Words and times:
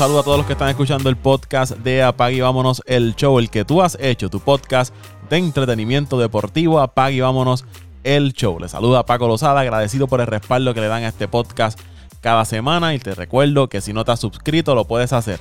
saludo 0.00 0.20
a 0.20 0.22
todos 0.22 0.38
los 0.38 0.46
que 0.46 0.54
están 0.54 0.70
escuchando 0.70 1.10
el 1.10 1.16
podcast 1.16 1.72
de 1.72 2.02
Apague 2.02 2.36
y 2.36 2.40
Vámonos 2.40 2.82
el 2.86 3.14
Show, 3.16 3.38
el 3.38 3.50
que 3.50 3.66
tú 3.66 3.82
has 3.82 3.98
hecho, 4.00 4.30
tu 4.30 4.40
podcast 4.40 4.94
de 5.28 5.36
entretenimiento 5.36 6.18
deportivo. 6.18 6.80
Apague 6.80 7.16
y 7.16 7.20
Vámonos 7.20 7.66
el 8.02 8.32
Show. 8.32 8.58
Les 8.58 8.70
saluda 8.70 9.04
Paco 9.04 9.28
Lozada, 9.28 9.60
agradecido 9.60 10.06
por 10.06 10.22
el 10.22 10.26
respaldo 10.26 10.72
que 10.72 10.80
le 10.80 10.88
dan 10.88 11.04
a 11.04 11.08
este 11.08 11.28
podcast 11.28 11.78
cada 12.22 12.46
semana. 12.46 12.94
Y 12.94 12.98
te 12.98 13.14
recuerdo 13.14 13.68
que 13.68 13.82
si 13.82 13.92
no 13.92 14.02
te 14.06 14.12
has 14.12 14.20
suscrito, 14.20 14.74
lo 14.74 14.86
puedes 14.86 15.12
hacer 15.12 15.38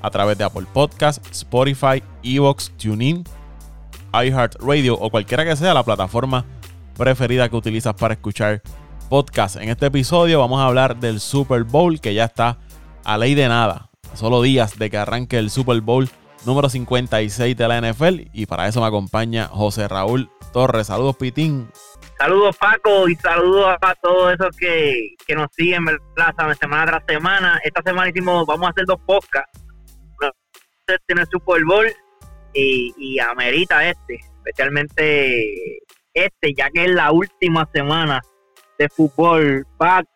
a 0.00 0.10
través 0.10 0.38
de 0.38 0.44
Apple 0.44 0.66
Podcast, 0.72 1.22
Spotify, 1.30 2.02
Evox, 2.22 2.72
TuneIn, 2.78 3.24
iHeartRadio 4.14 4.94
o 4.94 5.10
cualquiera 5.10 5.44
que 5.44 5.54
sea 5.54 5.74
la 5.74 5.82
plataforma 5.82 6.46
preferida 6.96 7.50
que 7.50 7.56
utilizas 7.56 7.92
para 7.92 8.14
escuchar 8.14 8.62
podcast. 9.10 9.56
En 9.56 9.68
este 9.68 9.84
episodio 9.84 10.38
vamos 10.38 10.60
a 10.60 10.64
hablar 10.64 10.96
del 10.96 11.20
Super 11.20 11.64
Bowl 11.64 12.00
que 12.00 12.14
ya 12.14 12.24
está 12.24 12.56
a 13.04 13.18
ley 13.18 13.34
de 13.34 13.48
nada. 13.48 13.87
Solo 14.18 14.42
días 14.42 14.76
de 14.76 14.90
que 14.90 14.96
arranque 14.96 15.38
el 15.38 15.48
Super 15.48 15.80
Bowl 15.80 16.08
número 16.44 16.68
56 16.68 17.56
de 17.56 17.68
la 17.68 17.80
NFL 17.80 18.22
y 18.32 18.46
para 18.46 18.66
eso 18.66 18.80
me 18.80 18.88
acompaña 18.88 19.46
José 19.46 19.86
Raúl 19.86 20.28
Torres. 20.52 20.88
Saludos 20.88 21.16
Pitín. 21.16 21.70
Saludos 22.18 22.56
Paco 22.56 23.08
y 23.08 23.14
saludos 23.14 23.76
a 23.80 23.94
todos 23.94 24.34
esos 24.34 24.56
que, 24.56 25.14
nos 25.36 25.46
siguen 25.56 25.84
semana 26.60 26.86
tras 26.86 27.04
semana. 27.06 27.60
Esta 27.62 27.80
semana 27.82 28.08
hicimos, 28.08 28.44
vamos 28.44 28.66
a 28.66 28.70
hacer 28.70 28.86
dos 28.86 28.98
podcasts. 29.06 29.60
Tiene 31.06 31.22
el 31.22 31.28
Super 31.30 31.62
Bowl 31.64 31.86
y, 32.54 32.92
y 32.98 33.20
amerita 33.20 33.88
este, 33.88 34.18
especialmente 34.38 35.78
este, 36.12 36.54
ya 36.54 36.70
que 36.70 36.86
es 36.86 36.90
la 36.90 37.12
última 37.12 37.68
semana 37.72 38.20
de 38.78 38.88
fútbol. 38.88 39.64
Paco, 39.76 40.08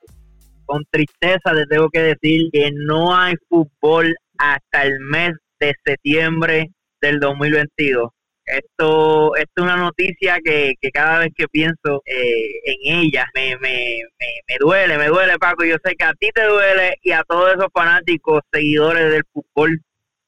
con 0.64 0.84
tristeza 0.91 1.52
les 1.55 1.68
tengo 1.68 1.88
que 1.91 2.00
decir 2.00 2.48
que 2.52 2.70
no 2.72 3.14
hay 3.16 3.34
fútbol 3.48 4.14
hasta 4.38 4.84
el 4.84 4.98
mes 5.00 5.32
de 5.60 5.74
septiembre 5.84 6.70
del 7.00 7.20
2022. 7.20 8.10
Esto, 8.44 9.36
esto 9.36 9.52
es 9.56 9.62
una 9.62 9.77
noticia 9.77 10.38
que, 10.44 10.74
cada 10.92 11.20
vez 11.20 11.30
que 11.36 11.46
pienso 11.46 12.02
eh, 12.05 12.50
en 12.64 12.98
ella 13.00 13.24
me, 13.34 13.56
me, 13.58 14.00
me, 14.18 14.56
duele, 14.58 14.98
me 14.98 15.06
duele 15.06 15.38
Paco. 15.38 15.64
Yo 15.64 15.77
sé 15.84 15.94
que 15.94 16.05
a 16.05 16.12
ti 16.14 16.28
te 16.34 16.44
duele 16.44 16.96
y 17.02 17.12
a 17.12 17.22
todos 17.22 17.52
esos 17.52 17.68
fanáticos, 17.72 18.40
seguidores 18.52 19.12
del 19.12 19.22
fútbol, 19.33 19.80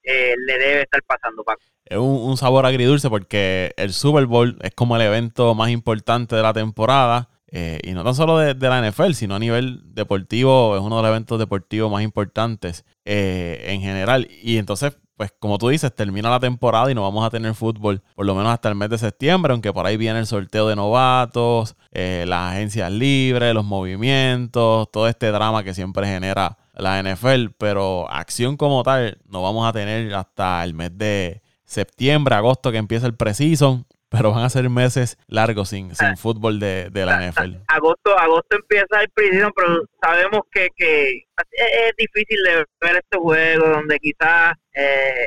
eh, 0.04 0.34
le 0.46 0.58
debe 0.58 0.82
estar 0.82 1.02
pasando 1.02 1.42
Paco. 1.42 1.60
Es 1.84 1.98
un, 1.98 2.22
un 2.22 2.36
sabor 2.36 2.66
agridulce 2.66 3.10
porque 3.10 3.72
el 3.76 3.92
Super 3.92 4.26
Bowl 4.26 4.58
es 4.62 4.74
como 4.74 4.94
el 4.96 5.02
evento 5.02 5.54
más 5.54 5.70
importante 5.70 6.36
de 6.36 6.42
la 6.42 6.52
temporada 6.52 7.33
eh, 7.56 7.78
y 7.84 7.92
no 7.92 8.02
tan 8.02 8.16
solo 8.16 8.36
de, 8.38 8.56
la 8.56 8.90
NFL, 8.90 9.12
sino 9.12 9.36
a 9.36 9.38
nivel 9.38 9.80
deportivo, 9.94 10.74
es 10.74 10.82
uno 10.82 10.96
de 10.96 11.02
los 11.02 11.10
eventos 11.10 11.38
deportivos 11.38 11.88
más 11.88 12.02
importantes 12.02 12.84
eh, 13.04 13.66
en 13.68 13.80
general. 13.80 14.26
Y 14.42 14.58
entonces, 14.58 14.98
pues 15.16 15.32
como 15.38 15.56
tú 15.56 15.68
dices, 15.68 15.94
termina 15.94 16.30
la 16.30 16.40
temporada 16.40 16.90
y 16.90 16.96
no 16.96 17.02
vamos 17.02 17.24
a 17.24 17.30
tener 17.30 17.54
fútbol 17.54 18.02
por 18.16 18.26
lo 18.26 18.34
menos 18.34 18.52
hasta 18.52 18.68
el 18.70 18.74
mes 18.74 18.90
de 18.90 18.98
septiembre, 18.98 19.52
aunque 19.52 19.72
por 19.72 19.86
ahí 19.86 19.96
viene 19.96 20.18
el 20.18 20.26
sorteo 20.26 20.66
de 20.66 20.74
novatos, 20.74 21.76
eh, 21.92 22.24
las 22.26 22.54
agencias 22.54 22.90
libres, 22.90 23.54
los 23.54 23.64
movimientos, 23.64 24.90
todo 24.90 25.06
este 25.06 25.30
drama 25.30 25.62
que 25.62 25.74
siempre 25.74 26.08
genera 26.08 26.58
la 26.74 27.00
NFL, 27.00 27.50
pero 27.56 28.10
acción 28.10 28.56
como 28.56 28.82
tal 28.82 29.18
no 29.28 29.42
vamos 29.42 29.64
a 29.68 29.72
tener 29.72 30.12
hasta 30.12 30.64
el 30.64 30.74
mes 30.74 30.98
de 30.98 31.40
septiembre, 31.64 32.34
agosto 32.34 32.72
que 32.72 32.78
empieza 32.78 33.06
el 33.06 33.14
preseason 33.14 33.86
pero 34.16 34.32
van 34.32 34.44
a 34.44 34.50
ser 34.50 34.68
meses 34.70 35.18
largos 35.26 35.68
sin, 35.68 35.94
sin 35.94 36.08
ah. 36.08 36.16
fútbol 36.16 36.60
de, 36.60 36.90
la 36.92 37.18
ah, 37.18 37.30
NFL. 37.30 37.56
Agosto, 37.68 38.18
agosto 38.18 38.56
empieza 38.56 39.02
el 39.02 39.10
preseason, 39.10 39.52
pero 39.54 39.84
sabemos 40.00 40.42
que, 40.50 40.68
que 40.76 41.24
es, 41.52 41.92
difícil 41.96 42.38
de 42.44 42.64
ver 42.80 42.96
este 42.96 43.18
juego 43.18 43.68
donde 43.68 43.98
quizás 43.98 44.54
eh, 44.72 45.26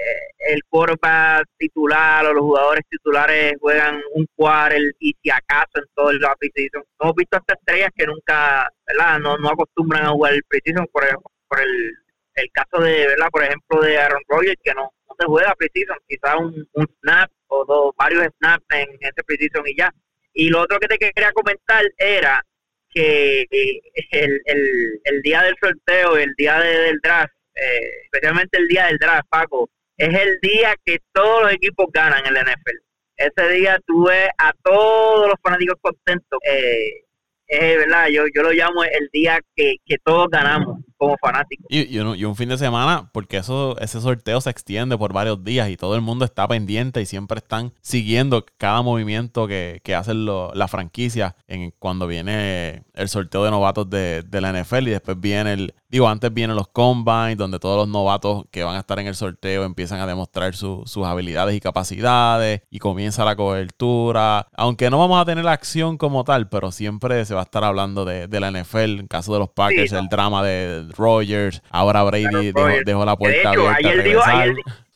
el 0.50 0.62
quarterback 0.70 1.46
titular 1.58 2.26
o 2.26 2.34
los 2.34 2.44
jugadores 2.44 2.84
titulares 2.90 3.54
juegan 3.60 4.02
un 4.14 4.26
quarter 4.36 4.82
y 5.00 5.16
si 5.22 5.30
acaso 5.30 5.72
en 5.76 5.86
todo 5.96 6.10
el 6.12 6.20
preseason. 6.40 6.84
Hemos 7.00 7.16
visto 7.16 7.38
estas 7.38 7.58
estrellas 7.60 7.90
que 7.96 8.06
nunca, 8.06 8.70
¿verdad? 8.86 9.20
No, 9.20 9.38
no 9.38 9.50
acostumbran 9.50 10.06
a 10.06 10.10
jugar 10.10 10.34
el 10.34 10.44
preseason 10.44 10.88
por, 10.92 11.04
por 11.48 11.62
el, 11.62 11.96
el 12.38 12.52
caso 12.52 12.82
de, 12.82 13.08
¿verdad? 13.08 13.30
Por 13.32 13.44
ejemplo, 13.44 13.82
de 13.82 13.98
Aaron 13.98 14.22
Rodgers 14.28 14.60
que 14.64 14.74
no, 14.74 14.84
no 14.84 15.16
se 15.20 15.26
juega 15.26 15.56
preseason, 15.56 15.98
quizás 16.08 16.36
un, 16.38 16.68
un 16.74 16.88
snap 17.02 17.30
o 17.48 17.66
dos, 17.66 17.96
varios 17.98 18.28
snaps 18.38 18.66
en 18.74 18.90
ese 19.00 19.24
precision 19.26 19.68
y 19.68 19.76
ya. 19.76 19.92
Y 20.34 20.50
lo 20.50 20.62
otro 20.62 20.80
que 20.80 20.88
te 20.88 20.98
quería 20.98 21.32
comentar 21.32 21.84
era 21.98 22.44
que 22.90 23.42
eh, 23.50 23.82
el, 24.12 24.42
el, 24.46 25.02
el 25.04 25.22
día 25.22 25.42
del 25.42 25.56
sorteo, 25.60 26.18
el 26.18 26.34
día 26.38 26.60
del 26.60 27.00
draft, 27.02 27.34
eh, 27.56 28.04
especialmente 28.04 28.58
el 28.58 28.68
día 28.68 28.86
del 28.86 28.98
draft, 28.98 29.28
Paco, 29.30 29.70
es 29.98 30.14
el 30.14 30.40
día 30.42 30.76
que 30.86 31.00
todos 31.12 31.44
los 31.44 31.54
equipos 31.54 31.88
ganan 31.92 32.26
en 32.28 32.38
el 32.38 32.44
NFL. 32.44 32.78
Ese 33.16 33.50
día 33.50 33.80
tuve 33.86 34.30
a 34.38 34.54
todos 34.62 35.28
los 35.28 35.36
fanáticos 35.42 35.78
contentos. 35.82 36.40
Eh, 36.48 37.04
es 37.48 37.78
verdad, 37.78 38.10
yo, 38.10 38.26
yo 38.34 38.44
lo 38.44 38.52
llamo 38.52 38.84
el 38.84 39.10
día 39.12 39.40
que, 39.56 39.78
que 39.86 39.98
todos 40.04 40.28
ganamos 40.30 40.82
como 40.98 41.16
fanáticos. 41.18 41.66
Y, 41.70 41.98
un, 42.00 42.36
fin 42.36 42.50
de 42.50 42.58
semana, 42.58 43.10
porque 43.14 43.38
eso 43.38 43.78
ese 43.80 44.02
sorteo 44.02 44.42
se 44.42 44.50
extiende 44.50 44.98
por 44.98 45.14
varios 45.14 45.44
días 45.44 45.70
y 45.70 45.78
todo 45.78 45.96
el 45.96 46.02
mundo 46.02 46.26
está 46.26 46.48
pendiente 46.48 47.02
y 47.02 47.06
siempre 47.06 47.40
están 47.40 47.74
siguiendo 47.82 48.46
cada 48.58 48.82
movimiento 48.82 49.48
que, 49.48 49.82
que 49.84 49.96
hacen 49.96 50.26
la 50.26 50.68
franquicia 50.68 51.36
en, 51.48 51.72
cuando 51.80 52.08
viene 52.08 52.84
el 52.94 53.10
sorteo 53.10 53.44
de 53.44 53.52
novatos 53.52 53.90
de, 53.90 54.24
de 54.24 54.42
la 54.42 54.52
NFL 54.52 54.88
y 54.88 54.92
después 54.92 55.20
viene 55.20 55.54
el, 55.54 55.74
Digo, 55.90 56.10
antes 56.10 56.34
vienen 56.34 56.58
los 56.58 56.68
combines, 56.68 57.38
donde 57.38 57.60
todos 57.60 57.78
los 57.78 57.88
novatos 57.88 58.44
que 58.52 58.64
van 58.64 58.76
a 58.76 58.80
estar 58.80 59.00
en 59.00 59.08
el 59.08 59.16
sorteo 59.16 59.64
empiezan 59.64 60.02
a 60.02 60.08
demostrar 60.08 60.54
sus 60.54 60.98
habilidades 61.06 61.56
y 61.56 61.62
capacidades 61.62 62.62
y 62.70 62.80
comienza 62.80 63.24
la 63.24 63.38
cobertura. 63.38 64.48
Aunque 64.54 64.90
no 64.90 65.00
vamos 65.00 65.22
a 65.22 65.26
tener 65.26 65.46
la 65.46 65.54
acción 65.54 65.98
como 65.98 66.26
tal, 66.26 66.50
pero 66.50 66.74
siempre 66.74 67.24
se 67.24 67.34
va 67.34 67.42
a 67.42 67.44
estar 67.44 67.64
hablando 67.64 68.04
de, 68.04 68.28
la 68.38 68.52
NFL. 68.52 69.00
En 69.00 69.08
caso 69.08 69.32
de 69.32 69.40
los 69.40 69.50
Packers, 69.50 69.94
el 69.94 70.10
drama 70.10 70.44
de 70.44 70.88
Rogers. 70.98 71.62
Ahora 71.70 72.04
Brady 72.04 72.52
dejó, 72.86 73.06
la 73.06 73.16
puerta 73.16 73.52
abierta. 73.52 73.78
Ayer 73.78 74.04
dijo, 74.04 74.22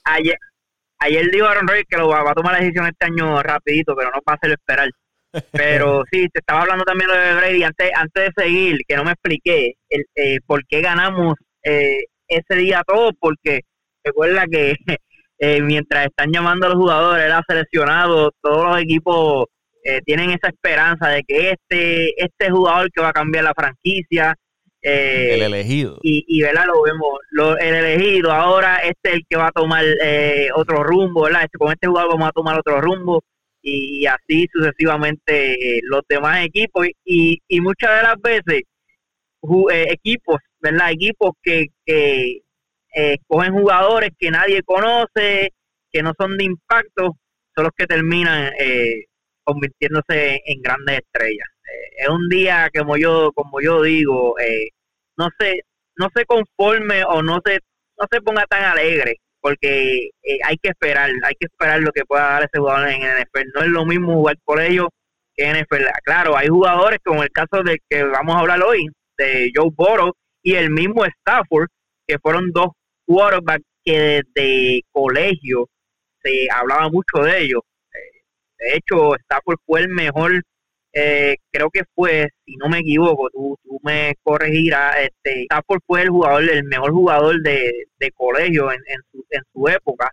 ayer, 0.04 0.38
ayer, 1.00 1.32
dijo 1.32 1.46
Aaron 1.48 1.68
Rodgers 1.68 1.88
que 1.90 1.98
lo 1.98 2.10
va, 2.10 2.30
a 2.30 2.34
tomar 2.34 2.54
la 2.54 2.60
decisión 2.60 2.86
este 2.88 3.06
año 3.06 3.42
rapidito, 3.42 3.96
pero 3.96 4.12
no 4.12 4.20
va 4.28 4.34
a 4.34 4.48
esperar. 4.48 4.90
Pero 5.52 6.04
sí, 6.12 6.28
te 6.30 6.40
estaba 6.40 6.62
hablando 6.62 6.84
también 6.84 7.10
de 7.10 7.36
Brady 7.36 7.64
antes, 7.64 7.92
antes 7.96 8.26
de 8.26 8.44
seguir, 8.44 8.78
que 8.88 8.96
no 8.96 9.04
me 9.04 9.12
expliqué 9.12 9.74
el, 9.90 10.06
eh, 10.16 10.40
por 10.46 10.66
qué 10.68 10.82
ganamos 10.82 11.36
eh, 11.64 12.06
ese 12.28 12.56
día 12.56 12.84
todo, 12.86 13.12
porque 13.20 13.62
recuerda 14.04 14.46
que 14.52 14.76
eh, 15.40 15.62
mientras 15.62 16.08
están 16.08 16.32
llamando 16.32 16.66
a 16.66 16.70
los 16.70 16.78
jugadores, 16.78 17.26
era 17.26 17.42
seleccionado, 17.48 18.32
todos 18.42 18.70
los 18.70 18.82
equipos 18.82 19.46
tienen 20.06 20.30
esa 20.30 20.50
esperanza 20.50 21.08
de 21.08 21.24
que 21.24 21.50
este, 21.50 22.24
este 22.24 22.52
jugador 22.52 22.92
que 22.92 23.02
va 23.02 23.10
a 23.10 23.14
cambiar 23.14 23.46
la 23.46 23.54
franquicia, 23.56 24.36
el 24.80 25.42
elegido. 25.42 25.98
Y, 26.04 26.24
y 26.28 26.44
¿verdad? 26.44 26.68
Lo 26.68 26.84
vemos, 26.84 27.18
lo, 27.32 27.58
el 27.58 27.74
elegido. 27.74 28.32
Ahora 28.32 28.76
este 28.84 29.10
es 29.10 29.14
el 29.16 29.22
que 29.28 29.38
va 29.38 29.48
a 29.48 29.52
tomar 29.52 29.84
otro 30.54 30.84
rumbo, 30.84 31.24
¿verdad? 31.24 31.46
Este, 31.46 31.58
con 31.58 31.72
este 31.72 31.88
jugador 31.88 32.12
vamos 32.12 32.30
a 32.30 32.32
tomar 32.32 32.60
otro 32.60 32.80
rumbo 32.80 33.24
y 33.62 34.06
así 34.06 34.48
sucesivamente 34.52 35.78
eh, 35.78 35.82
los 35.84 36.02
demás 36.08 36.46
equipos 36.46 36.88
y, 37.06 37.40
y 37.48 37.62
muchas 37.62 37.98
de 37.98 38.04
las 38.04 38.22
veces 38.22 38.64
eh, 39.72 39.86
equipos, 39.90 40.38
¿verdad? 40.60 40.92
Equipos 40.92 41.32
que, 41.44 41.68
que 41.86 42.42
eh, 42.96 43.18
cogen 43.28 43.54
jugadores 43.54 44.12
que 44.18 44.32
nadie 44.32 44.62
conoce, 44.64 45.54
que 45.92 46.04
no 46.04 46.14
son 46.20 46.38
de 46.38 46.46
impacto, 46.46 47.18
son 47.56 47.64
los 47.64 47.72
que 47.76 47.86
terminan 47.86 48.52
convirtiéndose 49.44 50.40
en 50.46 50.62
grandes 50.62 51.00
estrellas. 51.00 51.48
es 51.98 52.08
un 52.08 52.30
día 52.30 52.70
como 52.78 52.96
yo 52.98 53.32
como 53.34 53.60
yo 53.62 53.82
digo, 53.82 54.36
no 55.18 55.30
se 55.40 55.62
no 55.98 56.08
se 56.16 56.26
conforme 56.26 57.04
o 57.04 57.22
no 57.22 57.40
se 57.46 57.60
no 58.00 58.08
se 58.10 58.22
ponga 58.22 58.46
tan 58.46 58.64
alegre 58.64 59.18
porque 59.42 60.12
eh, 60.24 60.38
hay 60.46 60.58
que 60.58 60.70
esperar, 60.70 61.10
hay 61.24 61.34
que 61.40 61.48
esperar 61.48 61.82
lo 61.82 61.92
que 61.92 62.06
pueda 62.06 62.24
dar 62.24 62.44
ese 62.44 62.60
jugador 62.60 62.90
en 62.90 63.02
NFL. 63.02 63.50
No 63.54 63.62
es 63.62 63.68
lo 63.68 63.86
mismo 63.86 64.14
jugar 64.14 64.38
por 64.46 64.62
ellos 64.62 64.88
que 65.36 65.46
en 65.46 65.58
NFL. 65.58 65.86
Claro, 66.04 66.38
hay 66.38 66.48
jugadores 66.48 67.00
como 67.04 67.24
el 67.24 67.32
caso 67.32 67.64
de 67.64 67.80
que 67.90 68.04
vamos 68.04 68.36
a 68.36 68.40
hablar 68.40 68.62
hoy, 68.64 68.88
de 69.18 69.52
Joe 69.54 69.72
Burrow 69.76 70.14
y 70.44 70.54
el 70.56 70.70
mismo 70.70 71.06
Stafford, 71.06 71.68
que 72.08 72.20
fueron 72.20 72.52
dos 72.52 72.70
quarterbacks 73.06 73.66
que 73.84 74.24
desde 74.36 74.82
colegio 74.92 75.68
se 76.22 76.48
hablaba 76.52 76.90
mucho 76.90 77.24
de 77.24 77.44
ellos. 77.44 77.62
Eh, 77.94 78.22
de 78.60 78.76
hecho, 78.76 79.16
Stafford 79.16 79.58
fue 79.66 79.82
el 79.82 79.90
mejor 79.90 80.44
eh, 80.94 81.38
creo 81.52 81.70
que 81.70 81.84
fue, 81.96 82.28
si 82.46 82.56
no 82.58 82.68
me 82.70 82.80
equivoco, 82.80 83.30
tú, 83.32 83.58
tú 83.64 83.80
me 83.84 84.16
corregirás, 84.24 84.96
este, 84.98 85.44
Stafford 85.44 85.82
fue 85.86 86.02
el 86.02 86.10
jugador, 86.10 86.50
el 86.50 86.64
mejor 86.66 86.92
jugador 86.92 87.42
de, 87.42 87.88
colegio 88.16 88.72
en, 88.72 88.80
en, 88.88 89.00
su, 89.12 89.26
en 89.30 89.42
su 89.54 89.68
época 89.68 90.12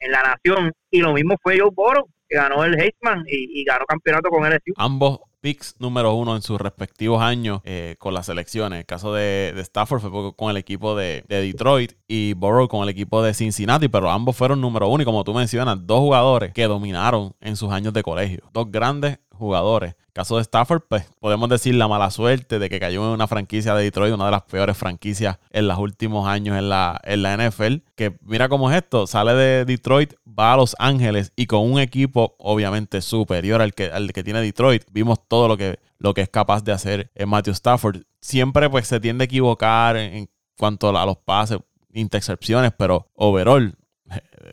en 0.00 0.12
la 0.12 0.22
nación, 0.22 0.72
y 0.90 1.00
lo 1.00 1.12
mismo 1.12 1.36
fue 1.42 1.58
Joe 1.58 1.70
Boro, 1.72 2.06
que 2.28 2.36
ganó 2.36 2.64
el 2.64 2.78
Heisman 2.78 3.24
y, 3.26 3.64
ganó 3.64 3.84
campeonato 3.86 4.28
con 4.28 4.48
LSU. 4.48 4.74
Ambos 4.76 5.20
picks 5.40 5.76
número 5.78 6.14
uno 6.14 6.34
en 6.34 6.42
sus 6.42 6.60
respectivos 6.60 7.22
años 7.22 7.60
eh, 7.64 7.96
con 7.98 8.12
las 8.12 8.26
selecciones. 8.26 8.80
El 8.80 8.86
caso 8.86 9.14
de, 9.14 9.54
Stafford 9.56 10.00
fue 10.00 10.34
con 10.34 10.50
el 10.50 10.56
equipo 10.56 10.96
de, 10.96 11.24
Detroit 11.28 11.92
y 12.06 12.34
Burrow 12.34 12.68
con 12.68 12.82
el 12.82 12.88
equipo 12.88 13.22
de 13.22 13.34
Cincinnati, 13.34 13.88
pero 13.88 14.10
ambos 14.10 14.36
fueron 14.36 14.60
número 14.60 14.88
uno 14.88 15.02
y 15.02 15.06
como 15.06 15.24
tú 15.24 15.32
mencionas, 15.32 15.86
dos 15.86 16.00
jugadores 16.00 16.52
que 16.52 16.64
dominaron 16.64 17.34
en 17.40 17.56
sus 17.56 17.70
años 17.72 17.92
de 17.92 18.02
colegio. 18.02 18.50
Dos 18.52 18.70
grandes 18.70 19.18
jugadores. 19.38 19.94
caso 20.12 20.36
de 20.36 20.42
Stafford, 20.42 20.82
pues 20.88 21.06
podemos 21.20 21.48
decir 21.48 21.74
la 21.76 21.86
mala 21.86 22.10
suerte 22.10 22.58
de 22.58 22.68
que 22.68 22.80
cayó 22.80 23.04
en 23.04 23.10
una 23.10 23.28
franquicia 23.28 23.74
de 23.74 23.84
Detroit, 23.84 24.12
una 24.12 24.26
de 24.26 24.32
las 24.32 24.42
peores 24.42 24.76
franquicias 24.76 25.38
en 25.50 25.68
los 25.68 25.78
últimos 25.78 26.26
años 26.28 26.58
en 26.58 26.68
la, 26.68 27.00
en 27.04 27.22
la 27.22 27.36
NFL. 27.36 27.76
Que 27.94 28.16
mira 28.22 28.48
cómo 28.48 28.70
es 28.70 28.76
esto, 28.76 29.06
sale 29.06 29.34
de 29.34 29.64
Detroit, 29.64 30.14
va 30.26 30.52
a 30.52 30.56
Los 30.56 30.74
Ángeles 30.78 31.32
y 31.36 31.46
con 31.46 31.70
un 31.70 31.78
equipo 31.78 32.34
obviamente 32.38 33.00
superior 33.00 33.62
al 33.62 33.74
que, 33.74 33.86
al 33.86 34.12
que 34.12 34.24
tiene 34.24 34.40
Detroit. 34.40 34.84
Vimos 34.90 35.20
todo 35.28 35.48
lo 35.48 35.56
que, 35.56 35.78
lo 35.98 36.14
que 36.14 36.22
es 36.22 36.28
capaz 36.28 36.64
de 36.64 36.72
hacer 36.72 37.10
en 37.14 37.28
Matthew 37.28 37.52
Stafford. 37.52 38.02
Siempre 38.20 38.68
pues 38.68 38.88
se 38.88 38.98
tiende 39.00 39.24
a 39.24 39.26
equivocar 39.26 39.96
en, 39.96 40.28
cuanto 40.58 40.88
a 40.96 41.06
los 41.06 41.16
pases, 41.18 41.58
intercepciones, 41.92 42.72
pero 42.76 43.06
overall 43.14 43.77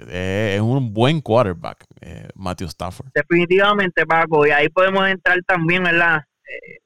es 0.10 0.62
un 0.62 0.94
buen 0.94 1.22
quarterback, 1.22 1.86
eh, 2.02 2.28
Matthew 2.36 2.68
Stafford. 2.68 3.08
Definitivamente, 3.14 4.06
Paco, 4.06 4.46
y 4.46 4.52
ahí 4.52 4.70
podemos 4.70 5.08
entrar 5.08 5.38
también, 5.48 5.84
¿verdad? 5.84 6.22
Eh, 6.46 6.78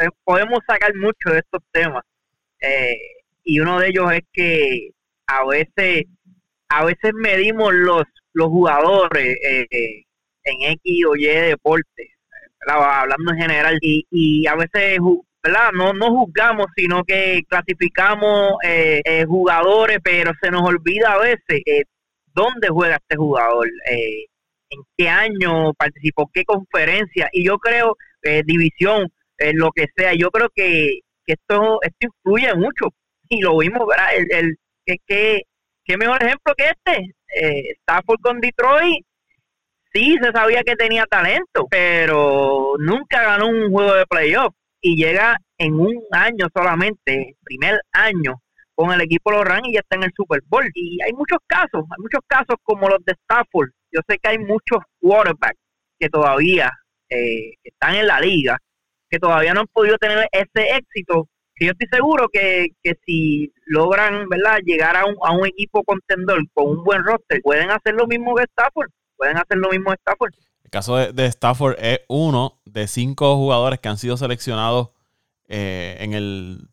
eh, 0.00 0.08
podemos 0.24 0.60
sacar 0.66 0.94
mucho 0.94 1.30
de 1.30 1.38
estos 1.38 1.62
temas. 1.72 2.02
y 3.44 3.60
uno 3.60 3.78
de 3.78 3.88
ellos 3.88 4.12
es 4.12 4.22
que 4.32 4.90
a 5.26 5.46
veces, 5.46 6.04
a 6.68 6.84
veces 6.84 7.12
medimos 7.14 7.72
los, 7.72 8.02
los 8.34 8.48
jugadores 8.48 9.38
en 9.40 10.62
X 10.72 11.04
o 11.06 11.16
Y 11.16 11.26
deporte, 11.26 12.14
hablando 12.66 13.32
en 13.32 13.38
general, 13.38 13.78
y, 13.80 14.06
y 14.10 14.46
a 14.46 14.54
veces. 14.54 14.98
No, 15.72 15.94
no 15.94 16.10
juzgamos, 16.10 16.66
sino 16.76 17.04
que 17.04 17.42
clasificamos 17.48 18.54
jugadores, 19.26 19.98
pero 20.02 20.32
se 20.42 20.50
nos 20.50 20.62
olvida 20.62 21.12
a 21.12 21.18
veces 21.18 21.62
dónde 22.34 22.68
juega 22.68 22.96
este 22.96 23.16
jugador, 23.16 23.68
eh, 23.90 24.26
en 24.70 24.80
qué 24.96 25.08
año 25.08 25.72
participó, 25.74 26.30
qué 26.32 26.44
conferencia, 26.44 27.28
y 27.32 27.44
yo 27.44 27.58
creo, 27.58 27.96
eh, 28.22 28.42
división, 28.44 29.08
eh, 29.38 29.52
lo 29.54 29.70
que 29.70 29.86
sea, 29.96 30.12
yo 30.14 30.30
creo 30.30 30.48
que, 30.54 31.00
esto, 31.26 31.78
esto 31.82 31.96
influye 32.00 32.54
mucho, 32.54 32.88
y 33.28 33.40
lo 33.40 33.58
vimos, 33.58 33.86
¿verdad? 33.86 34.16
El, 34.16 34.26
el, 34.30 34.56
que, 35.06 35.42
qué 35.84 35.96
mejor 35.98 36.22
ejemplo 36.22 36.54
que 36.56 36.64
este, 36.64 37.14
eh, 37.36 37.74
Stafford 37.80 38.20
con 38.22 38.40
Detroit, 38.40 39.04
sí 39.92 40.16
se 40.22 40.32
sabía 40.32 40.62
que 40.62 40.76
tenía 40.76 41.04
talento, 41.04 41.66
pero 41.70 42.74
nunca 42.78 43.22
ganó 43.22 43.48
un 43.48 43.70
juego 43.70 43.94
de 43.94 44.06
playoff, 44.06 44.54
y 44.80 44.96
llega 44.96 45.38
en 45.58 45.74
un 45.74 46.02
año 46.12 46.46
solamente, 46.54 47.36
primer 47.42 47.80
año, 47.92 48.40
con 48.78 48.92
el 48.92 49.00
equipo 49.00 49.32
Rams 49.32 49.66
y 49.66 49.74
ya 49.74 49.80
está 49.80 49.96
en 49.96 50.04
el 50.04 50.12
Super 50.14 50.40
Bowl. 50.46 50.70
Y 50.72 51.02
hay 51.02 51.12
muchos 51.12 51.38
casos, 51.48 51.82
hay 51.82 52.00
muchos 52.00 52.20
casos 52.28 52.54
como 52.62 52.88
los 52.88 53.04
de 53.04 53.12
Stafford. 53.24 53.70
Yo 53.90 54.00
sé 54.08 54.18
que 54.22 54.28
hay 54.28 54.38
muchos 54.38 54.78
quarterbacks 55.00 55.58
que 55.98 56.08
todavía 56.08 56.70
eh, 57.10 57.54
están 57.64 57.96
en 57.96 58.06
la 58.06 58.20
liga, 58.20 58.56
que 59.10 59.18
todavía 59.18 59.52
no 59.52 59.62
han 59.62 59.66
podido 59.66 59.98
tener 59.98 60.28
ese 60.30 60.76
éxito. 60.76 61.28
Que 61.56 61.66
yo 61.66 61.72
estoy 61.72 61.88
seguro 61.90 62.28
que, 62.32 62.68
que 62.80 62.94
si 63.04 63.52
logran 63.66 64.28
verdad 64.28 64.60
llegar 64.64 64.96
a 64.96 65.06
un, 65.06 65.16
a 65.24 65.32
un 65.32 65.44
equipo 65.44 65.82
contendor 65.82 66.38
con 66.54 66.68
un 66.68 66.84
buen 66.84 67.02
roster, 67.02 67.40
pueden 67.42 67.72
hacer 67.72 67.94
lo 67.94 68.06
mismo 68.06 68.36
que 68.36 68.44
Stafford. 68.44 68.90
Pueden 69.16 69.38
hacer 69.38 69.58
lo 69.58 69.70
mismo 69.70 69.90
que 69.90 69.96
Stafford. 69.96 70.34
El 70.62 70.70
caso 70.70 70.96
de, 70.96 71.26
Stafford 71.26 71.74
es 71.80 72.02
uno 72.06 72.60
de 72.64 72.86
cinco 72.86 73.34
jugadores 73.34 73.80
que 73.80 73.88
han 73.88 73.98
sido 73.98 74.16
seleccionados 74.16 74.90
eh, 75.48 75.96
en 75.98 76.14
el 76.14 76.68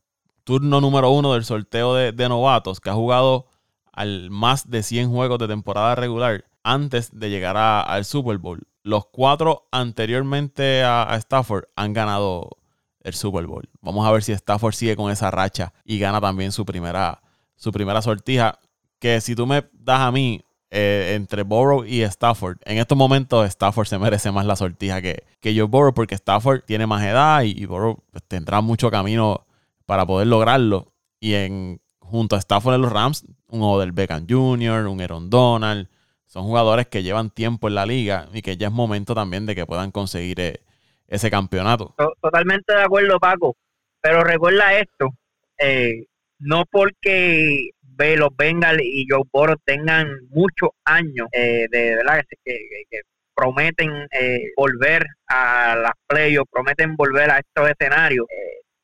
turno 0.45 0.79
número 0.79 1.09
uno 1.09 1.33
del 1.33 1.43
sorteo 1.43 1.95
de, 1.95 2.29
novatos, 2.29 2.79
que 2.79 2.89
ha 2.89 2.93
jugado 2.93 3.47
al 3.91 4.29
más 4.29 4.69
de 4.69 4.83
100 4.83 5.09
juegos 5.09 5.39
de 5.39 5.47
temporada 5.47 5.95
regular 5.95 6.45
antes 6.63 7.09
de 7.19 7.29
llegar 7.29 7.57
al 7.57 8.05
Super 8.05 8.37
Bowl. 8.37 8.61
Los 8.83 9.07
cuatro 9.07 9.67
anteriormente 9.71 10.83
a, 10.83 11.13
Stafford 11.17 11.65
han 11.75 11.93
ganado 11.93 12.57
el 13.01 13.13
Super 13.13 13.47
Bowl. 13.47 13.67
Vamos 13.81 14.07
a 14.07 14.11
ver 14.11 14.23
si 14.23 14.31
Stafford 14.31 14.73
sigue 14.73 14.95
con 14.95 15.11
esa 15.11 15.31
racha 15.31 15.73
y 15.83 15.97
gana 15.97 16.21
también 16.21 16.51
su 16.51 16.63
primera, 16.63 17.21
su 17.55 17.71
primera 17.71 18.01
sortija. 18.01 18.59
Que 18.99 19.21
si 19.21 19.35
tú 19.35 19.47
me 19.47 19.67
das 19.73 20.01
a 20.01 20.11
mí 20.11 20.43
eh, 20.69 21.13
entre 21.15 21.43
Burrow 21.43 21.83
y 21.85 22.03
Stafford, 22.03 22.57
en 22.65 22.77
estos 22.77 22.97
momentos 22.97 23.47
Stafford 23.47 23.87
se 23.87 23.97
merece 23.97 24.31
más 24.31 24.45
la 24.45 24.55
sortija 24.55 25.01
que, 25.01 25.23
que 25.39 25.55
yo 25.55 25.67
Burrow 25.67 25.93
porque 25.93 26.15
Stafford 26.15 26.61
tiene 26.65 26.85
más 26.85 27.03
edad 27.03 27.41
y, 27.41 27.51
y 27.51 27.65
pues, 27.65 27.95
tendrá 28.27 28.61
mucho 28.61 28.91
camino 28.91 29.44
para 29.85 30.05
poder 30.05 30.27
lograrlo. 30.27 30.93
Y 31.19 31.33
en 31.33 31.81
junto 31.99 32.35
a 32.35 32.39
Stafford 32.39 32.75
en 32.75 32.81
los 32.81 32.91
Rams, 32.91 33.25
un 33.47 33.61
Odell 33.61 33.91
Beckham 33.91 34.25
Jr., 34.29 34.87
un 34.87 35.01
Aaron 35.01 35.29
Donald, 35.29 35.87
son 36.25 36.43
jugadores 36.43 36.87
que 36.87 37.03
llevan 37.03 37.29
tiempo 37.29 37.67
en 37.67 37.75
la 37.75 37.85
liga 37.85 38.27
y 38.33 38.41
que 38.41 38.57
ya 38.57 38.67
es 38.67 38.73
momento 38.73 39.15
también 39.15 39.45
de 39.45 39.55
que 39.55 39.65
puedan 39.65 39.91
conseguir 39.91 40.39
eh, 40.39 40.59
ese 41.07 41.29
campeonato. 41.31 41.95
Totalmente 42.21 42.73
de 42.73 42.81
acuerdo, 42.81 43.19
Paco. 43.19 43.55
Pero 44.01 44.23
recuerda 44.23 44.77
esto, 44.77 45.09
eh, 45.57 46.05
no 46.39 46.65
porque 46.69 47.69
los 47.97 48.29
Bengals 48.35 48.81
y 48.83 49.07
Joe 49.09 49.23
Burrow 49.31 49.55
tengan 49.63 50.07
muchos 50.29 50.69
años 50.83 51.27
eh, 51.31 51.67
de 51.71 51.95
verdad 51.95 52.21
que, 52.43 53.01
prometen 53.33 54.07
volver 54.55 55.05
a 55.27 55.75
las 55.75 55.91
playoffs, 56.07 56.49
prometen 56.49 56.95
volver 56.95 57.29
a 57.31 57.39
estos 57.39 57.69
escenarios 57.69 58.25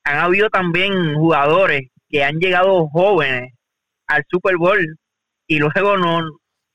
han 0.04 0.18
habido 0.18 0.50
también 0.50 1.16
jugadores 1.16 1.90
que 2.10 2.24
han 2.24 2.40
llegado 2.40 2.88
jóvenes 2.90 3.54
al 4.08 4.24
Super 4.30 4.58
Bowl 4.58 4.86
y 5.48 5.60
luego 5.60 5.98
no, 5.98 6.20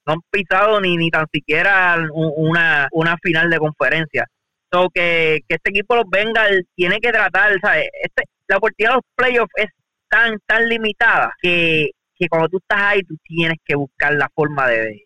han 0.06 0.20
pisado 0.30 0.80
ni, 0.80 0.96
ni 0.96 1.10
tan 1.10 1.26
siquiera 1.32 1.96
una, 2.12 2.88
una 2.92 3.16
final 3.22 3.50
de 3.50 3.58
conferencia. 3.58 4.26
So 4.72 4.88
que, 4.92 5.40
este 5.48 5.70
equipo 5.70 5.96
los 5.96 6.06
Bengals 6.10 6.64
tiene 6.74 6.98
que 7.00 7.12
tratar, 7.12 7.52
¿sabes? 7.60 7.88
Este, 8.02 8.24
la 8.48 8.56
oportunidad 8.56 8.92
de 8.92 8.96
los 8.96 9.04
playoffs 9.14 9.52
es 9.56 9.70
tan, 10.08 10.38
tan 10.46 10.68
limitada 10.68 11.32
que, 11.40 11.90
cuando 12.30 12.48
tú 12.48 12.58
estás 12.58 12.80
ahí 12.80 13.02
tú 13.02 13.16
tienes 13.22 13.58
que 13.64 13.76
buscar 13.76 14.14
la 14.14 14.28
forma 14.34 14.68
de, 14.68 15.02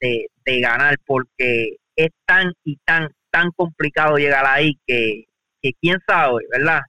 de, 0.00 0.26
de 0.44 0.60
ganar 0.60 0.96
porque 1.06 1.76
es 1.96 2.10
tan 2.26 2.52
y 2.64 2.76
tan, 2.84 3.08
tan 3.30 3.50
complicado 3.52 4.16
llegar 4.18 4.44
ahí 4.46 4.78
que, 4.86 5.24
que 5.62 5.72
quién 5.80 5.98
sabe, 6.06 6.44
¿verdad? 6.50 6.80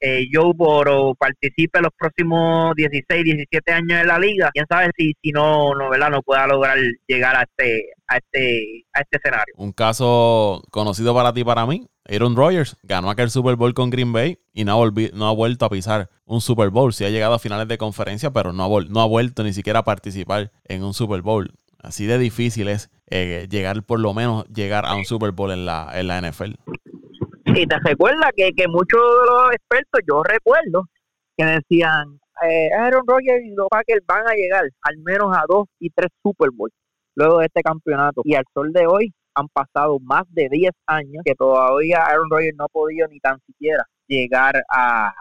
Eh, 0.00 0.26
Joe 0.32 0.52
Boro 0.54 1.14
participe 1.14 1.80
los 1.80 1.92
próximos 1.96 2.74
16, 2.74 3.24
17 3.24 3.72
años 3.72 4.00
en 4.00 4.06
la 4.06 4.18
liga, 4.18 4.50
quién 4.52 4.66
sabe 4.68 4.90
si, 4.96 5.12
si 5.22 5.30
no, 5.30 5.74
no, 5.74 5.90
¿verdad? 5.90 6.10
no 6.10 6.22
pueda 6.22 6.46
lograr 6.46 6.78
llegar 7.06 7.36
a 7.36 7.42
este, 7.42 7.90
a 8.08 8.16
este, 8.16 8.86
a 8.92 9.00
este 9.00 9.18
escenario. 9.18 9.54
Un 9.56 9.72
caso 9.72 10.62
conocido 10.70 11.14
para 11.14 11.32
ti 11.32 11.44
para 11.44 11.66
mí, 11.66 11.86
Aaron 12.08 12.34
Rodgers 12.34 12.76
ganó 12.82 13.10
aquel 13.10 13.30
Super 13.30 13.56
Bowl 13.56 13.74
con 13.74 13.90
Green 13.90 14.12
Bay 14.12 14.38
y 14.52 14.64
no 14.64 14.82
ha, 14.82 14.90
no 15.12 15.28
ha 15.28 15.32
vuelto 15.32 15.64
a 15.66 15.70
pisar 15.70 16.08
un 16.24 16.40
Super 16.40 16.70
Bowl. 16.70 16.92
Sí 16.92 17.04
ha 17.04 17.10
llegado 17.10 17.34
a 17.34 17.38
finales 17.38 17.68
de 17.68 17.78
conferencia, 17.78 18.32
pero 18.32 18.52
no 18.52 18.64
ha, 18.64 18.84
no 18.88 19.00
ha 19.00 19.06
vuelto 19.06 19.44
ni 19.44 19.52
siquiera 19.52 19.80
a 19.80 19.84
participar 19.84 20.50
en 20.64 20.82
un 20.82 20.94
Super 20.94 21.22
Bowl. 21.22 21.52
Así 21.78 22.06
de 22.06 22.18
difícil 22.18 22.68
es 22.68 22.90
eh, 23.10 23.46
llegar, 23.50 23.82
por 23.84 24.00
lo 24.00 24.12
menos, 24.12 24.44
llegar 24.48 24.86
a 24.86 24.94
un 24.94 25.04
Super 25.04 25.32
Bowl 25.32 25.50
en 25.50 25.66
la, 25.66 25.90
en 25.94 26.08
la 26.08 26.20
NFL. 26.20 26.54
Y 27.54 27.66
te 27.66 27.78
recuerda 27.80 28.30
que, 28.34 28.52
que 28.52 28.68
muchos 28.68 29.00
de 29.00 29.26
los 29.26 29.52
expertos, 29.52 30.00
yo 30.08 30.22
recuerdo, 30.22 30.86
que 31.36 31.44
decían, 31.44 32.20
eh, 32.48 32.70
Aaron 32.72 33.02
Rodgers 33.06 33.44
y 33.44 33.54
los 33.54 33.66
Packers 33.68 34.04
van 34.06 34.26
a 34.28 34.34
llegar 34.34 34.64
al 34.82 34.98
menos 34.98 35.36
a 35.36 35.42
dos 35.48 35.66
y 35.78 35.90
tres 35.90 36.10
Super 36.22 36.50
Bowls 36.52 36.72
luego 37.16 37.38
de 37.38 37.46
este 37.46 37.62
campeonato. 37.62 38.22
Y 38.24 38.34
al 38.34 38.44
sol 38.54 38.72
de 38.72 38.86
hoy 38.86 39.12
han 39.34 39.48
pasado 39.48 39.98
más 40.00 40.24
de 40.30 40.48
10 40.50 40.70
años 40.86 41.22
que 41.24 41.34
todavía 41.34 42.04
Aaron 42.04 42.30
Rodgers 42.30 42.56
no 42.56 42.64
ha 42.64 42.68
podido 42.68 43.08
ni 43.08 43.18
tan 43.20 43.38
siquiera 43.46 43.84
llegar 44.06 44.62
a, 44.68 45.12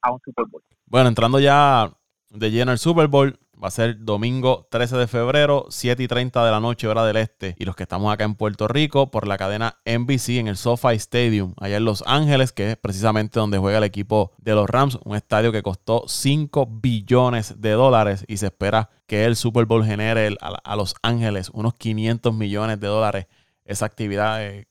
a 0.00 0.12
un 0.12 0.20
Super 0.24 0.46
Bowl. 0.50 0.62
Bueno, 0.86 1.08
entrando 1.08 1.38
ya 1.40 1.90
de 2.30 2.50
lleno 2.50 2.70
al 2.70 2.78
Super 2.78 3.08
Bowl, 3.08 3.36
Va 3.62 3.68
a 3.68 3.70
ser 3.70 4.04
domingo 4.04 4.66
13 4.70 4.96
de 4.96 5.06
febrero, 5.06 5.66
7 5.68 6.02
y 6.02 6.08
30 6.08 6.44
de 6.44 6.50
la 6.50 6.60
noche, 6.60 6.88
hora 6.88 7.04
del 7.04 7.16
este. 7.16 7.54
Y 7.58 7.64
los 7.64 7.76
que 7.76 7.84
estamos 7.84 8.12
acá 8.12 8.24
en 8.24 8.34
Puerto 8.34 8.68
Rico, 8.68 9.10
por 9.10 9.26
la 9.26 9.38
cadena 9.38 9.78
NBC 9.84 10.40
en 10.40 10.48
el 10.48 10.56
SoFi 10.56 10.94
Stadium, 10.96 11.54
allá 11.58 11.76
en 11.76 11.84
Los 11.84 12.02
Ángeles, 12.06 12.52
que 12.52 12.72
es 12.72 12.76
precisamente 12.76 13.38
donde 13.38 13.58
juega 13.58 13.78
el 13.78 13.84
equipo 13.84 14.32
de 14.38 14.54
los 14.54 14.68
Rams. 14.68 14.98
Un 15.04 15.16
estadio 15.16 15.52
que 15.52 15.62
costó 15.62 16.04
5 16.06 16.66
billones 16.82 17.60
de 17.60 17.70
dólares 17.70 18.24
y 18.28 18.36
se 18.38 18.46
espera 18.46 18.90
que 19.06 19.24
el 19.24 19.36
Super 19.36 19.66
Bowl 19.66 19.84
genere 19.84 20.36
a, 20.40 20.76
Los 20.76 20.94
Ángeles 21.02 21.50
unos 21.52 21.74
500 21.74 22.34
millones 22.34 22.80
de 22.80 22.86
dólares. 22.86 23.26
Esa 23.64 23.86
actividad 23.86 24.44
eh, 24.44 24.66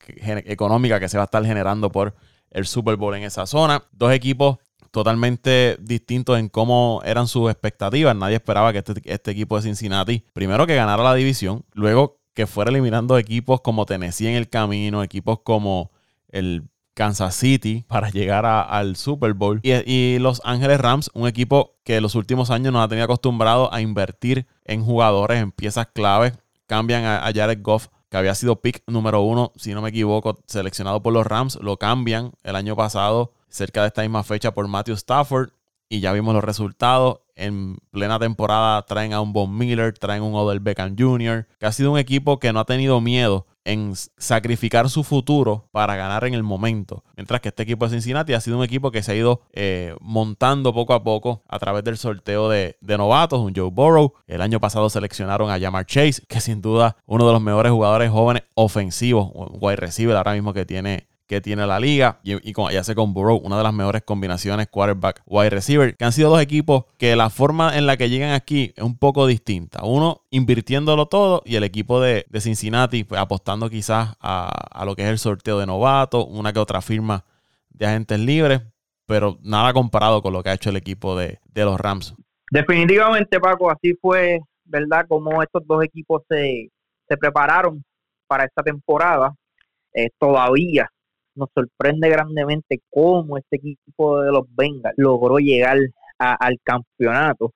económica 0.46 1.00
que 1.00 1.08
se 1.08 1.16
va 1.16 1.24
a 1.24 1.26
estar 1.26 1.44
generando 1.44 1.90
por 1.90 2.14
el 2.50 2.66
Super 2.66 2.96
Bowl 2.96 3.14
en 3.16 3.24
esa 3.24 3.46
zona. 3.46 3.82
Dos 3.92 4.12
equipos 4.12 4.58
totalmente 4.94 5.76
distintos 5.80 6.38
en 6.38 6.48
cómo 6.48 7.02
eran 7.04 7.26
sus 7.26 7.50
expectativas. 7.50 8.14
Nadie 8.14 8.36
esperaba 8.36 8.72
que 8.72 8.78
este, 8.78 8.92
este, 9.06 9.32
equipo 9.32 9.56
de 9.56 9.62
Cincinnati, 9.62 10.22
primero 10.32 10.68
que 10.68 10.76
ganara 10.76 11.02
la 11.02 11.14
división, 11.14 11.64
luego 11.72 12.20
que 12.32 12.46
fuera 12.46 12.70
eliminando 12.70 13.18
equipos 13.18 13.60
como 13.60 13.86
Tennessee 13.86 14.28
en 14.28 14.36
el 14.36 14.48
camino, 14.48 15.02
equipos 15.02 15.40
como 15.42 15.90
el 16.28 16.68
Kansas 16.94 17.34
City 17.34 17.84
para 17.88 18.08
llegar 18.10 18.46
al 18.46 18.94
Super 18.94 19.34
Bowl. 19.34 19.60
Y, 19.64 20.20
Los 20.20 20.40
Ángeles 20.44 20.80
Rams, 20.80 21.10
un 21.12 21.26
equipo 21.26 21.74
que 21.82 21.96
en 21.96 22.02
los 22.04 22.14
últimos 22.14 22.50
años 22.50 22.72
nos 22.72 22.84
ha 22.84 22.88
tenido 22.88 23.06
acostumbrado 23.06 23.74
a 23.74 23.80
invertir 23.80 24.46
en 24.64 24.84
jugadores, 24.84 25.42
en 25.42 25.50
piezas 25.50 25.88
claves. 25.92 26.34
Cambian 26.68 27.04
a 27.04 27.32
Jared 27.34 27.58
Goff 27.62 27.88
que 28.14 28.18
había 28.18 28.36
sido 28.36 28.60
pick 28.60 28.84
número 28.86 29.22
uno, 29.22 29.50
si 29.56 29.74
no 29.74 29.82
me 29.82 29.88
equivoco, 29.88 30.38
seleccionado 30.46 31.02
por 31.02 31.12
los 31.12 31.26
Rams, 31.26 31.58
lo 31.60 31.78
cambian 31.78 32.30
el 32.44 32.54
año 32.54 32.76
pasado, 32.76 33.32
cerca 33.54 33.82
de 33.82 33.88
esta 33.88 34.02
misma 34.02 34.24
fecha, 34.24 34.52
por 34.52 34.66
Matthew 34.68 34.94
Stafford. 34.94 35.50
Y 35.88 36.00
ya 36.00 36.12
vimos 36.12 36.34
los 36.34 36.44
resultados. 36.44 37.20
En 37.36 37.78
plena 37.90 38.18
temporada 38.18 38.82
traen 38.82 39.12
a 39.12 39.20
un 39.20 39.32
Von 39.32 39.56
Miller, 39.56 39.92
traen 39.98 40.22
a 40.22 40.26
un 40.26 40.34
Odell 40.34 40.60
Beckham 40.60 40.96
Jr., 40.96 41.46
que 41.58 41.66
ha 41.66 41.72
sido 41.72 41.92
un 41.92 41.98
equipo 41.98 42.38
que 42.38 42.52
no 42.52 42.60
ha 42.60 42.64
tenido 42.64 43.00
miedo 43.00 43.46
en 43.64 43.94
sacrificar 44.18 44.88
su 44.90 45.02
futuro 45.02 45.68
para 45.72 45.96
ganar 45.96 46.24
en 46.24 46.34
el 46.34 46.42
momento. 46.42 47.02
Mientras 47.16 47.40
que 47.40 47.48
este 47.48 47.62
equipo 47.62 47.86
de 47.86 47.92
Cincinnati 47.92 48.34
ha 48.34 48.40
sido 48.40 48.58
un 48.58 48.64
equipo 48.64 48.90
que 48.90 49.02
se 49.02 49.12
ha 49.12 49.14
ido 49.14 49.40
eh, 49.52 49.96
montando 50.00 50.72
poco 50.72 50.92
a 50.94 51.02
poco 51.02 51.42
a 51.48 51.58
través 51.58 51.82
del 51.82 51.96
sorteo 51.96 52.48
de, 52.48 52.76
novatos, 52.82 53.40
un 53.40 53.54
Joe 53.54 53.70
Burrow. 53.70 54.14
El 54.26 54.42
año 54.42 54.60
pasado 54.60 54.88
seleccionaron 54.90 55.50
a 55.50 55.58
Jamar 55.58 55.86
Chase, 55.86 56.22
que 56.28 56.40
sin 56.40 56.60
duda 56.60 56.96
uno 57.06 57.26
de 57.26 57.32
los 57.32 57.42
mejores 57.42 57.72
jugadores 57.72 58.10
jóvenes 58.10 58.44
ofensivos, 58.54 59.30
wide 59.60 59.76
receiver 59.76 60.16
ahora 60.16 60.34
mismo 60.34 60.52
que 60.52 60.66
tiene 60.66 61.08
que 61.26 61.40
tiene 61.40 61.66
la 61.66 61.80
liga 61.80 62.20
y, 62.22 62.52
con, 62.52 62.70
sé 62.70 62.94
con 62.94 63.14
Burrow, 63.14 63.36
una 63.36 63.56
de 63.56 63.62
las 63.62 63.72
mejores 63.72 64.02
combinaciones 64.02 64.68
quarterback 64.68 65.22
wide 65.26 65.50
receiver, 65.50 65.96
que 65.96 66.04
han 66.04 66.12
sido 66.12 66.30
dos 66.30 66.40
equipos 66.40 66.84
que 66.98 67.16
la 67.16 67.30
forma 67.30 67.76
en 67.76 67.86
la 67.86 67.96
que 67.96 68.10
llegan 68.10 68.32
aquí 68.32 68.72
es 68.76 68.84
un 68.84 68.98
poco 68.98 69.26
distinta. 69.26 69.84
Uno 69.84 70.22
invirtiéndolo 70.30 71.06
todo 71.06 71.42
y 71.46 71.56
el 71.56 71.64
equipo 71.64 72.00
de, 72.00 72.26
Cincinnati 72.38 73.04
pues, 73.04 73.20
apostando 73.20 73.70
quizás 73.70 74.16
a, 74.20 74.84
lo 74.84 74.94
que 74.94 75.02
es 75.02 75.08
el 75.08 75.18
sorteo 75.18 75.58
de 75.58 75.66
novatos, 75.66 76.26
una 76.28 76.52
que 76.52 76.58
otra 76.58 76.82
firma 76.82 77.24
de 77.70 77.86
agentes 77.86 78.20
libres, 78.20 78.60
pero 79.06 79.38
nada 79.42 79.72
comparado 79.72 80.22
con 80.22 80.32
lo 80.32 80.42
que 80.42 80.50
ha 80.50 80.54
hecho 80.54 80.70
el 80.70 80.76
equipo 80.76 81.16
de, 81.16 81.38
los 81.54 81.80
Rams. 81.80 82.14
Definitivamente, 82.50 83.40
Paco, 83.40 83.70
así 83.70 83.94
fue, 84.00 84.40
¿verdad? 84.64 85.06
Como 85.08 85.42
estos 85.42 85.66
dos 85.66 85.82
equipos 85.82 86.22
se, 86.28 86.70
prepararon 87.18 87.82
para 88.26 88.44
esta 88.44 88.62
temporada. 88.62 89.34
Eh, 89.96 90.10
todavía 90.18 90.90
nos 91.34 91.48
sorprende 91.54 92.08
grandemente 92.08 92.80
cómo 92.90 93.38
este 93.38 93.56
equipo 93.56 94.20
de 94.22 94.32
los 94.32 94.44
Bengals 94.54 94.94
logró 94.96 95.38
llegar 95.38 95.78
al 96.18 96.58
campeonato. 96.62 97.52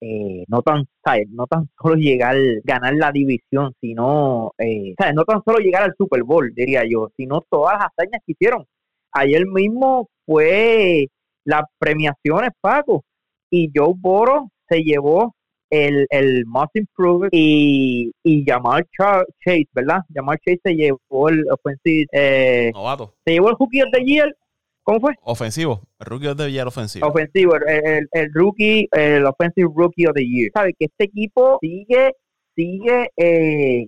Eh, 0.00 0.44
no 0.46 0.62
tan 0.62 0.84
no 1.30 1.46
tan 1.48 1.68
solo 1.82 1.96
llegar 1.96 2.36
ganar 2.62 2.94
la 2.94 3.10
división 3.10 3.72
sino 3.80 4.52
eh, 4.56 4.94
no 5.12 5.24
tan 5.24 5.42
solo 5.44 5.58
llegar 5.58 5.82
al 5.82 5.94
Super 5.98 6.22
Bowl 6.22 6.52
diría 6.54 6.84
yo 6.88 7.08
sino 7.16 7.40
todas 7.50 7.78
las 7.78 7.88
hazañas 7.88 8.22
que 8.24 8.32
hicieron. 8.32 8.64
Ayer 9.12 9.44
mismo 9.46 10.08
fue 10.24 11.08
las 11.44 11.62
premiaciones 11.78 12.50
Paco 12.60 13.02
y 13.50 13.70
Joe 13.74 13.94
Boro 13.96 14.50
se 14.68 14.82
llevó 14.82 15.34
el, 15.70 16.06
el 16.10 16.46
Most 16.46 16.76
Improved 16.76 17.28
y, 17.32 18.12
y 18.22 18.44
Jamal 18.46 18.86
Chase, 18.96 19.68
¿verdad? 19.72 20.00
Jamal 20.14 20.38
Chase 20.44 20.60
se 20.64 20.74
llevó 20.74 21.28
el 21.28 21.44
offensive. 21.50 22.06
Eh, 22.12 22.70
Novato. 22.74 23.14
Se 23.24 23.32
llevó 23.32 23.50
el 23.50 23.56
Rookie 23.58 23.82
of 23.82 23.88
the 23.92 24.04
Year. 24.04 24.34
¿Cómo 24.82 25.00
fue? 25.00 25.14
Ofensivo. 25.22 25.82
El 25.98 26.06
Rookie 26.06 26.28
of 26.28 26.36
the 26.38 26.50
Year 26.50 26.66
ofensivo. 26.66 27.06
Ofensivo. 27.06 27.56
El, 27.56 28.08
el, 28.10 28.30
Rookie, 28.32 28.88
el 28.92 29.26
Offensive 29.26 29.68
Rookie 29.74 30.06
of 30.06 30.14
the 30.14 30.26
Year. 30.26 30.50
¿Sabes? 30.54 30.74
Que 30.78 30.86
este 30.86 31.04
equipo 31.04 31.58
sigue, 31.60 32.12
sigue, 32.56 33.10
eh, 33.16 33.86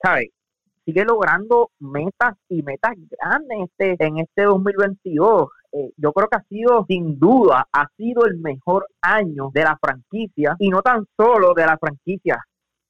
¿sabes? 0.00 0.28
Sigue 0.88 1.04
logrando 1.04 1.70
metas 1.80 2.34
y 2.48 2.62
metas 2.62 2.94
grandes 3.10 3.68
este, 3.68 4.02
en 4.02 4.20
este 4.20 4.44
2022. 4.44 5.50
Eh, 5.70 5.92
yo 5.98 6.14
creo 6.14 6.28
que 6.28 6.38
ha 6.38 6.44
sido, 6.44 6.86
sin 6.88 7.18
duda, 7.18 7.68
ha 7.70 7.88
sido 7.98 8.24
el 8.24 8.38
mejor 8.38 8.86
año 9.02 9.50
de 9.52 9.64
la 9.64 9.76
franquicia 9.78 10.56
y 10.58 10.70
no 10.70 10.80
tan 10.80 11.06
solo 11.14 11.52
de 11.52 11.66
la 11.66 11.76
franquicia. 11.76 12.42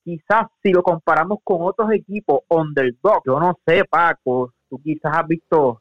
Quizás 0.04 0.46
si 0.62 0.70
lo 0.70 0.84
comparamos 0.84 1.40
con 1.42 1.56
otros 1.62 1.90
equipos 1.90 2.42
underdog, 2.50 3.20
yo 3.26 3.40
no 3.40 3.58
sé, 3.66 3.82
Paco, 3.84 4.52
tú 4.70 4.80
quizás 4.80 5.16
has 5.16 5.26
visto 5.26 5.80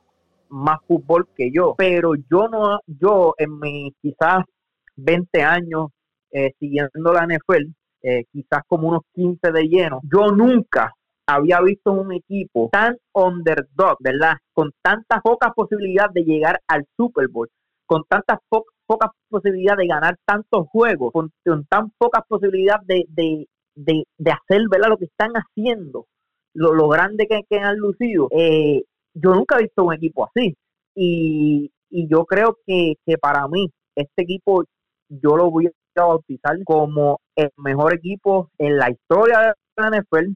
más 0.50 0.80
fútbol 0.88 1.28
que 1.36 1.52
yo, 1.54 1.76
pero 1.78 2.16
yo 2.16 2.48
no, 2.48 2.80
yo 2.88 3.36
en 3.38 3.60
mis 3.60 3.94
quizás 4.02 4.44
20 4.96 5.44
años 5.44 5.92
eh, 6.32 6.52
siguiendo 6.60 7.14
la 7.14 7.28
NFL, 7.28 7.68
eh, 8.02 8.24
quizás 8.32 8.64
como 8.66 8.88
unos 8.88 9.04
15 9.14 9.52
de 9.52 9.68
lleno, 9.68 10.02
yo 10.12 10.32
nunca 10.32 10.96
había 11.28 11.62
visto 11.62 11.92
un 11.92 12.14
equipo 12.14 12.70
tan 12.72 12.98
underdog, 13.14 13.98
¿verdad? 14.00 14.38
Con 14.54 14.72
tantas 14.82 15.22
pocas 15.22 15.52
posibilidades 15.54 16.14
de 16.14 16.24
llegar 16.24 16.62
al 16.68 16.86
Super 16.96 17.28
Bowl, 17.28 17.50
con 17.86 18.04
tantas 18.08 18.40
pocas 18.50 19.12
posibilidades 19.30 19.80
de 19.80 19.88
ganar 19.88 20.18
tantos 20.26 20.68
juegos, 20.70 21.12
con, 21.12 21.32
tan 21.70 21.92
pocas 21.98 22.24
posibilidades 22.28 22.88
de, 22.88 23.46
de, 23.76 24.04
de, 24.18 24.32
hacer, 24.32 24.62
¿verdad? 24.70 24.90
Lo 24.90 24.98
que 24.98 25.06
están 25.06 25.34
haciendo, 25.34 26.08
lo, 26.54 26.74
lo 26.74 26.88
grande 26.88 27.28
que, 27.28 27.42
que, 27.50 27.60
han 27.60 27.78
lucido. 27.78 28.30
Eh, 28.32 28.84
yo 29.14 29.36
nunca 29.36 29.58
he 29.58 29.64
visto 29.64 29.84
un 29.84 29.94
equipo 29.94 30.26
así. 30.26 30.56
Y, 30.96 31.72
y 31.90 32.08
yo 32.08 32.26
creo 32.26 32.58
que, 32.66 32.96
que 33.06 33.18
para 33.18 33.48
mí, 33.48 33.70
este 33.96 34.24
equipo, 34.24 34.64
yo 35.10 35.36
lo 35.36 35.52
voy 35.52 35.68
a 35.68 36.02
bautizar 36.02 36.56
como 36.64 37.20
el 37.36 37.50
mejor 37.58 37.94
equipo 37.94 38.50
en 38.58 38.78
la 38.78 38.90
historia 38.90 39.40
de 39.40 39.54
la 39.76 40.00
NFL 40.00 40.34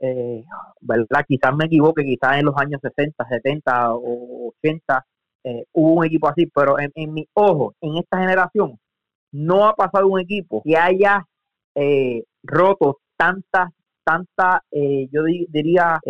eh, 0.00 0.44
¿verdad? 0.80 1.24
Quizás 1.26 1.54
me 1.56 1.66
equivoque, 1.66 2.04
quizás 2.04 2.38
en 2.38 2.46
los 2.46 2.54
años 2.56 2.80
60, 2.82 3.24
70 3.28 3.94
o 3.94 4.52
80 4.62 5.04
eh, 5.44 5.64
hubo 5.72 5.94
un 5.94 6.04
equipo 6.04 6.28
así, 6.28 6.46
pero 6.46 6.78
en, 6.78 6.90
en 6.94 7.12
mi 7.12 7.26
ojo, 7.34 7.74
en 7.80 7.96
esta 7.96 8.18
generación, 8.18 8.78
no 9.32 9.66
ha 9.66 9.74
pasado 9.74 10.06
un 10.08 10.20
equipo 10.20 10.62
que 10.64 10.76
haya 10.76 11.24
eh, 11.74 12.24
roto 12.42 12.98
tantas, 13.16 13.70
tantas, 14.04 14.60
eh, 14.70 15.08
yo 15.12 15.22
diría, 15.48 16.00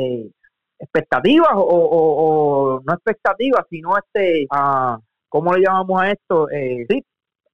expectativas 0.78 1.50
o, 1.54 2.80
no 2.84 2.94
expectativas, 2.94 3.64
sino 3.68 3.96
este, 3.98 4.46
uh, 4.52 4.98
¿cómo 5.28 5.52
le 5.52 5.62
llamamos 5.62 6.00
a 6.00 6.10
esto? 6.12 6.46
sí, 6.50 7.04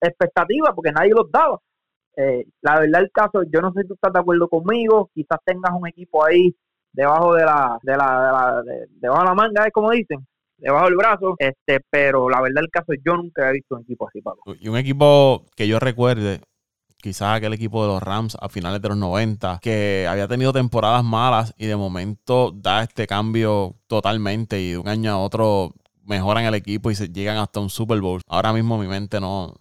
expectativas, 0.01 0.73
porque 0.75 0.93
nadie 0.93 1.11
los 1.11 1.31
daba. 1.31 1.59
Eh, 2.17 2.47
la 2.63 2.81
verdad 2.81 3.03
el 3.03 3.11
caso, 3.11 3.43
yo 3.53 3.61
no 3.61 3.73
sé 3.73 3.83
si 3.83 3.89
tú 3.89 3.95
estás 3.95 4.13
de 4.13 4.21
acuerdo 4.21 4.49
conmigo, 4.49 5.11
quizás 5.15 5.39
tengas 5.45 5.73
un 5.73 5.87
equipo 5.89 6.25
ahí 6.25 6.55
debajo 6.93 7.35
de 7.35 7.45
la, 7.45 7.79
de 7.83 7.97
la, 7.97 8.63
de 8.65 8.87
debajo 9.01 9.23
de 9.23 9.29
la 9.29 9.35
manga, 9.35 9.71
como 9.73 9.91
dicen, 9.91 10.27
debajo 10.57 10.87
del 10.87 10.97
brazo, 10.97 11.35
este, 11.39 11.81
pero 11.91 12.29
la 12.31 12.41
verdad 12.41 12.63
el 12.63 12.71
caso, 12.71 12.93
yo 13.05 13.17
nunca 13.17 13.51
he 13.51 13.53
visto 13.55 13.75
un 13.75 13.83
equipo 13.83 14.09
así, 14.09 14.21
Pablo. 14.21 14.43
Y 14.61 14.69
un 14.69 14.77
equipo 14.77 15.45
que 15.57 15.67
yo 15.67 15.81
recuerde, 15.81 16.41
quizás 16.99 17.37
aquel 17.37 17.53
equipo 17.53 17.83
de 17.85 17.93
los 17.93 18.03
Rams 18.03 18.37
a 18.41 18.49
finales 18.49 18.81
de 18.81 18.89
los 18.89 18.97
90, 18.97 19.59
que 19.61 20.07
había 20.09 20.29
tenido 20.29 20.53
temporadas 20.53 21.05
malas 21.05 21.53
y 21.59 21.67
de 21.67 21.77
momento 21.77 22.53
da 22.53 22.83
este 22.83 23.07
cambio 23.07 23.75
totalmente 23.89 24.61
y 24.61 24.71
de 24.71 24.79
un 24.79 24.89
año 24.89 25.11
a 25.11 25.19
otro 25.19 25.73
mejoran 26.05 26.45
el 26.45 26.55
equipo 26.55 26.91
y 26.91 26.95
se 26.95 27.09
llegan 27.09 27.39
hasta 27.39 27.61
un 27.61 27.71
Super 27.71 28.01
Bowl. 28.01 28.21
Ahora 28.27 28.53
mismo 28.53 28.79
mi 28.79 28.87
mente 28.87 29.21
no... 29.21 29.55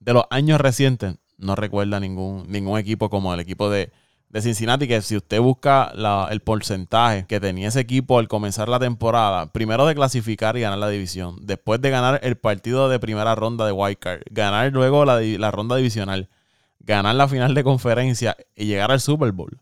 De 0.00 0.12
los 0.12 0.24
años 0.28 0.60
recientes, 0.60 1.16
no 1.38 1.54
recuerda 1.56 2.00
ningún, 2.00 2.44
ningún 2.48 2.78
equipo 2.78 3.10
como 3.10 3.32
el 3.34 3.40
equipo 3.40 3.70
de, 3.70 3.92
Cincinnati, 4.40 4.88
que 4.88 5.00
si 5.00 5.16
usted 5.16 5.40
busca 5.40 5.92
el 6.28 6.40
porcentaje 6.40 7.24
que 7.26 7.38
tenía 7.38 7.68
ese 7.68 7.78
equipo 7.78 8.18
al 8.18 8.26
comenzar 8.26 8.68
la 8.68 8.80
temporada, 8.80 9.52
primero 9.52 9.86
de 9.86 9.94
clasificar 9.94 10.56
y 10.56 10.60
ganar 10.60 10.78
la 10.78 10.88
división, 10.88 11.36
después 11.42 11.80
de 11.80 11.90
ganar 11.90 12.18
el 12.24 12.36
partido 12.36 12.88
de 12.88 12.98
primera 12.98 13.36
ronda 13.36 13.64
de 13.64 13.70
Wildcard, 13.70 14.22
ganar 14.30 14.72
luego 14.72 15.04
la, 15.04 15.20
la 15.20 15.50
ronda 15.52 15.76
divisional, 15.76 16.28
ganar 16.80 17.14
la 17.14 17.28
final 17.28 17.54
de 17.54 17.62
conferencia 17.62 18.36
y 18.56 18.66
llegar 18.66 18.90
al 18.90 19.00
Super 19.00 19.30
Bowl, 19.30 19.60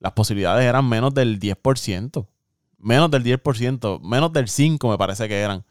las 0.00 0.12
posibilidades 0.12 0.64
eran 0.64 0.88
menos 0.88 1.12
del 1.12 1.38
10%, 1.38 2.26
menos 2.78 3.10
del 3.10 3.24
10%, 3.24 4.00
menos 4.00 4.32
del 4.32 4.46
5% 4.46 4.90
me 4.90 4.96
parece 4.96 5.28
que 5.28 5.38
eran 5.38 5.64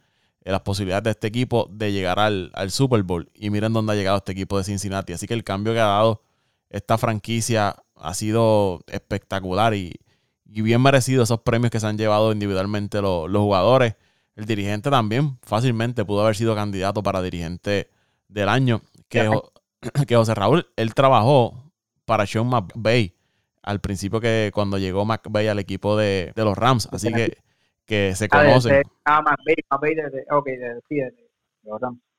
las 0.51 0.61
posibilidades 0.61 1.03
de 1.03 1.11
este 1.11 1.27
equipo 1.27 1.69
de 1.71 1.91
llegar 1.91 2.19
al, 2.19 2.51
Super 2.69 3.03
Bowl. 3.03 3.29
Y 3.33 3.49
miren 3.49 3.73
dónde 3.73 3.93
ha 3.93 3.95
llegado 3.95 4.17
este 4.17 4.33
equipo 4.33 4.57
de 4.57 4.63
Cincinnati. 4.63 5.13
Así 5.13 5.27
que 5.27 5.33
el 5.33 5.43
cambio 5.43 5.73
que 5.73 5.79
ha 5.79 5.85
dado 5.85 6.21
esta 6.69 6.97
franquicia 6.97 7.75
ha 7.95 8.13
sido 8.13 8.81
espectacular 8.87 9.73
y, 9.73 9.93
bien 10.45 10.81
merecido 10.81 11.23
esos 11.23 11.41
premios 11.41 11.71
que 11.71 11.79
se 11.79 11.87
han 11.87 11.97
llevado 11.97 12.31
individualmente 12.31 13.01
los, 13.01 13.29
jugadores. 13.31 13.95
El 14.35 14.45
dirigente 14.45 14.89
también 14.89 15.37
fácilmente 15.43 16.03
pudo 16.05 16.21
haber 16.21 16.35
sido 16.35 16.55
candidato 16.55 17.01
para 17.03 17.21
dirigente 17.21 17.89
del 18.27 18.49
año. 18.49 18.81
Que, 19.07 19.29
que 20.07 20.15
José 20.15 20.35
Raúl, 20.35 20.67
él 20.75 20.93
trabajó 20.93 21.71
para 22.05 22.25
Sean 22.25 22.47
McVay 22.47 23.15
al 23.61 23.79
principio 23.79 24.19
que 24.19 24.51
cuando 24.53 24.77
llegó 24.77 25.05
McVay 25.05 25.47
al 25.47 25.59
equipo 25.59 25.95
de, 25.95 26.33
de 26.35 26.43
los 26.43 26.57
Rams. 26.57 26.89
Así 26.91 27.11
que 27.13 27.37
que 27.85 28.15
se 28.15 28.27
conocen. 28.27 28.83
Ah, 29.05 29.21
más 29.21 29.35
McVay, 29.69 29.95
de, 29.95 30.25
ok, 30.31 30.45
de, 30.45 30.81
sí, 30.87 30.95
de, 30.95 31.13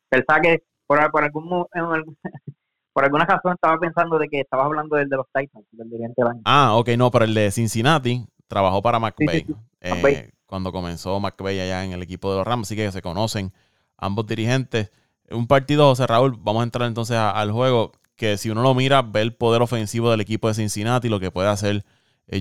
Pensaba 0.09 0.41
que 0.41 0.63
por, 0.87 1.11
por, 1.11 1.25
algún, 1.25 1.67
por 2.93 3.05
alguna 3.05 3.25
razón 3.25 3.55
estaba 3.55 3.79
pensando 3.79 4.19
de 4.19 4.29
que 4.29 4.41
estabas 4.41 4.67
hablando 4.67 4.97
del 4.97 5.09
de 5.09 5.17
los 5.17 5.27
Titans, 5.27 5.67
del 5.73 5.91
dirigente 5.91 6.23
Ah, 6.45 6.75
ok, 6.77 6.91
no, 6.97 7.11
pero 7.11 7.25
el 7.25 7.35
de 7.35 7.51
Cincinnati 7.51 8.25
trabajó 8.49 8.83
para 8.83 8.99
McVay. 8.99 9.47
Eh, 9.81 10.31
cuando 10.47 10.73
comenzó 10.73 11.19
McVeigh 11.21 11.61
allá 11.61 11.85
en 11.85 11.93
el 11.93 12.03
equipo 12.03 12.31
de 12.31 12.39
los 12.39 12.47
Rams, 12.47 12.69
así 12.69 12.77
que 12.77 12.91
se 12.93 13.03
conocen 13.03 13.53
ambos 13.97 14.27
dirigentes. 14.27 14.93
Un 15.31 15.47
partido, 15.47 15.89
José 15.89 16.07
Raúl, 16.07 16.37
vamos 16.39 16.61
a 16.61 16.65
entrar 16.65 16.87
entonces 16.87 17.17
al 17.17 17.51
juego, 17.51 17.93
que 18.17 18.37
si 18.37 18.51
uno 18.51 18.63
lo 18.63 18.75
mira, 18.75 19.03
ve 19.03 19.23
el 19.23 19.35
poder 19.35 19.63
ofensivo 19.63 20.11
del 20.11 20.21
equipo 20.21 20.49
de 20.49 20.55
Cincinnati, 20.55 21.09
lo 21.09 21.19
que 21.19 21.31
puede 21.31 21.49
hacer 21.49 21.85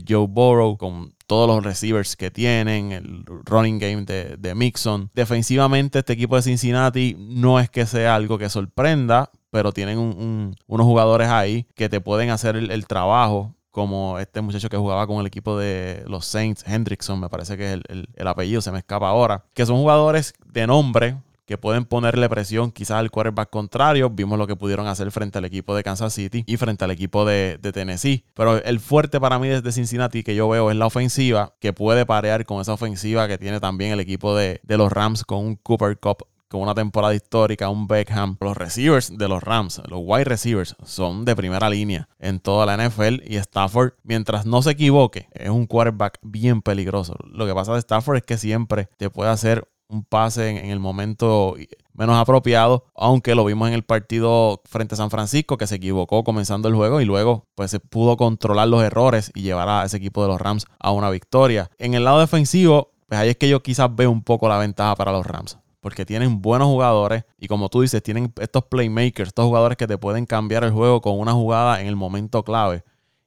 Joe 0.07 0.27
Burrow 0.27 0.77
con 0.77 1.13
todos 1.27 1.47
los 1.47 1.63
receivers 1.63 2.15
que 2.15 2.31
tienen, 2.31 2.91
el 2.91 3.23
running 3.25 3.79
game 3.79 4.05
de, 4.05 4.55
Mixon. 4.55 5.09
Defensivamente, 5.13 5.99
este 5.99 6.13
equipo 6.13 6.35
de 6.35 6.41
Cincinnati 6.41 7.15
no 7.17 7.59
es 7.59 7.69
que 7.69 7.85
sea 7.85 8.15
algo 8.15 8.37
que 8.37 8.49
sorprenda, 8.49 9.31
pero 9.49 9.71
tienen 9.71 9.97
unos 9.97 10.85
jugadores 10.85 11.29
ahí 11.29 11.65
que 11.75 11.89
te 11.89 12.01
pueden 12.01 12.29
hacer 12.29 12.55
el, 12.55 12.87
trabajo 12.87 13.55
como 13.71 14.19
este 14.19 14.41
muchacho 14.41 14.69
que 14.69 14.77
jugaba 14.77 15.07
con 15.07 15.19
el 15.19 15.25
equipo 15.25 15.57
de 15.57 16.03
los 16.07 16.25
Saints, 16.25 16.63
Hendrickson, 16.67 17.19
me 17.19 17.29
parece 17.29 17.57
que 17.57 17.73
es 17.73 17.79
el, 17.89 18.07
el, 18.13 18.27
apellido, 18.27 18.61
se 18.61 18.71
me 18.71 18.77
escapa 18.77 19.09
ahora, 19.09 19.45
que 19.55 19.65
son 19.65 19.77
jugadores 19.77 20.35
de 20.45 20.67
nombre, 20.67 21.17
que 21.45 21.57
pueden 21.57 21.85
ponerle 21.85 22.29
presión 22.29 22.71
quizás 22.71 22.97
al 22.97 23.12
quarterback 23.12 23.50
contrario. 23.50 24.09
Vimos 24.09 24.38
lo 24.38 24.47
que 24.47 24.55
pudieron 24.55 24.88
hacer 24.88 25.12
frente 25.12 25.38
al 25.38 25.45
equipo 25.45 25.75
de 25.75 25.83
Kansas 25.83 26.13
City 26.13 26.43
y 26.47 26.57
frente 26.57 26.85
al 26.85 26.91
equipo 26.91 27.25
de, 27.25 27.59
Tennessee. 27.73 28.25
Pero 28.33 28.63
el 28.63 28.79
fuerte 28.79 29.19
para 29.19 29.39
mí 29.39 29.47
desde 29.47 29.71
Cincinnati 29.71 30.23
que 30.23 30.35
yo 30.35 30.47
veo 30.47 30.69
es 30.69 30.77
la 30.77 30.85
ofensiva, 30.85 31.55
que 31.59 31.73
puede 31.73 32.05
parear 32.05 32.45
con 32.45 32.62
esa 32.62 32.73
ofensiva 32.73 33.27
que 33.27 33.38
tiene 33.38 33.59
también 33.59 33.91
el 33.91 34.00
equipo 34.00 34.35
de, 34.35 34.59
de 34.63 34.77
los 34.77 34.91
Rams 34.91 35.23
con 35.23 35.39
un 35.39 35.55
Cooper 35.55 35.97
Cup 35.97 36.27
con 36.53 36.62
una 36.62 36.75
temporada 36.75 37.15
histórica, 37.15 37.67
un 37.69 37.88
Beckham. 37.88 38.38
Los 38.39 38.55
receivers 38.55 39.17
de 39.17 39.27
los 39.27 39.41
Rams, 39.41 39.81
los 39.89 40.00
wide 40.03 40.25
receivers, 40.25 40.75
son 40.83 41.25
de 41.25 41.35
primera 41.35 41.67
línea 41.67 42.07
en 42.19 42.39
toda 42.39 42.67
la 42.67 42.77
NFL 42.77 43.23
y 43.25 43.38
Stafford, 43.38 43.93
mientras 44.03 44.45
no 44.45 44.62
se 44.62 44.69
equivoque, 44.69 45.27
es 45.31 45.50
un 45.50 45.65
quarterback 45.65 46.19
bien 46.21 46.62
peligroso. 46.62 47.15
Lo 47.25 47.47
que 47.47 47.55
pasa 47.55 47.73
de 47.73 47.79
Stafford 47.79 48.17
es 48.17 48.23
que 48.23 48.38
siempre 48.38 48.88
te 48.97 49.09
puede 49.09 49.31
hacer 49.31 49.67
un 49.87 50.03
pase 50.03 50.49
en, 50.49 50.69
el 50.69 50.79
momento 50.79 51.55
menos 51.93 52.17
apropiado, 52.17 52.85
aunque 52.95 53.35
lo 53.35 53.45
vimos 53.45 53.67
en 53.67 53.73
el 53.73 53.83
partido 53.83 54.61
frente 54.65 54.95
a 54.95 54.97
San 54.97 55.11
Francisco, 55.11 55.57
que 55.57 55.67
se 55.67 55.75
equivocó 55.75 56.23
comenzando 56.23 56.67
el 56.67 56.75
juego 56.75 57.01
y 57.01 57.05
luego 57.05 57.45
pues 57.55 57.71
se 57.71 57.79
pudo 57.79 58.17
controlar 58.17 58.67
los 58.67 58.83
errores 58.83 59.31
y 59.35 59.41
llevar 59.41 59.69
a 59.69 59.85
ese 59.85 59.97
equipo 59.97 60.21
de 60.23 60.29
los 60.29 60.41
Rams 60.41 60.65
a 60.79 60.91
una 60.91 61.09
victoria. 61.09 61.69
En 61.77 61.93
el 61.93 62.03
lado 62.03 62.19
defensivo, 62.19 62.91
pues 63.07 63.19
ahí 63.19 63.29
es 63.29 63.37
que 63.37 63.49
yo 63.49 63.61
quizás 63.61 63.95
veo 63.95 64.09
un 64.09 64.23
poco 64.23 64.49
la 64.49 64.57
ventaja 64.57 64.95
para 64.95 65.11
los 65.11 65.25
Rams. 65.25 65.59
Porque 65.81 66.05
tienen 66.05 66.41
buenos 66.41 66.69
jugadores 66.69 67.25
y 67.37 67.47
como 67.47 67.67
tú 67.67 67.81
dices, 67.81 68.01
tienen 68.01 68.33
estos 68.39 68.63
playmakers, 68.65 69.27
estos 69.27 69.45
jugadores 69.45 69.77
que 69.77 69.85
te 69.85 69.97
pueden 69.97 70.25
cambiar 70.25 70.63
el 70.63 70.71
juego 70.71 71.01
con 71.01 71.19
una 71.19 71.33
jugada 71.33 71.81
en 71.81 71.87
el 71.87 71.97
momento 71.97 72.43
clave. 72.43 72.83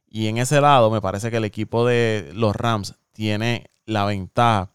Y 0.09 0.29
en 0.29 0.39
ese 0.39 0.63
lado 0.63 0.91
me 0.91 1.03
parece 1.03 1.31
que 1.31 1.37
el 1.37 1.45
equipo 1.45 1.87
de 1.87 2.31
los 2.33 2.57
Rams 2.57 2.95
tiene 3.13 3.67
la 3.85 4.07
ventaja 4.07 4.73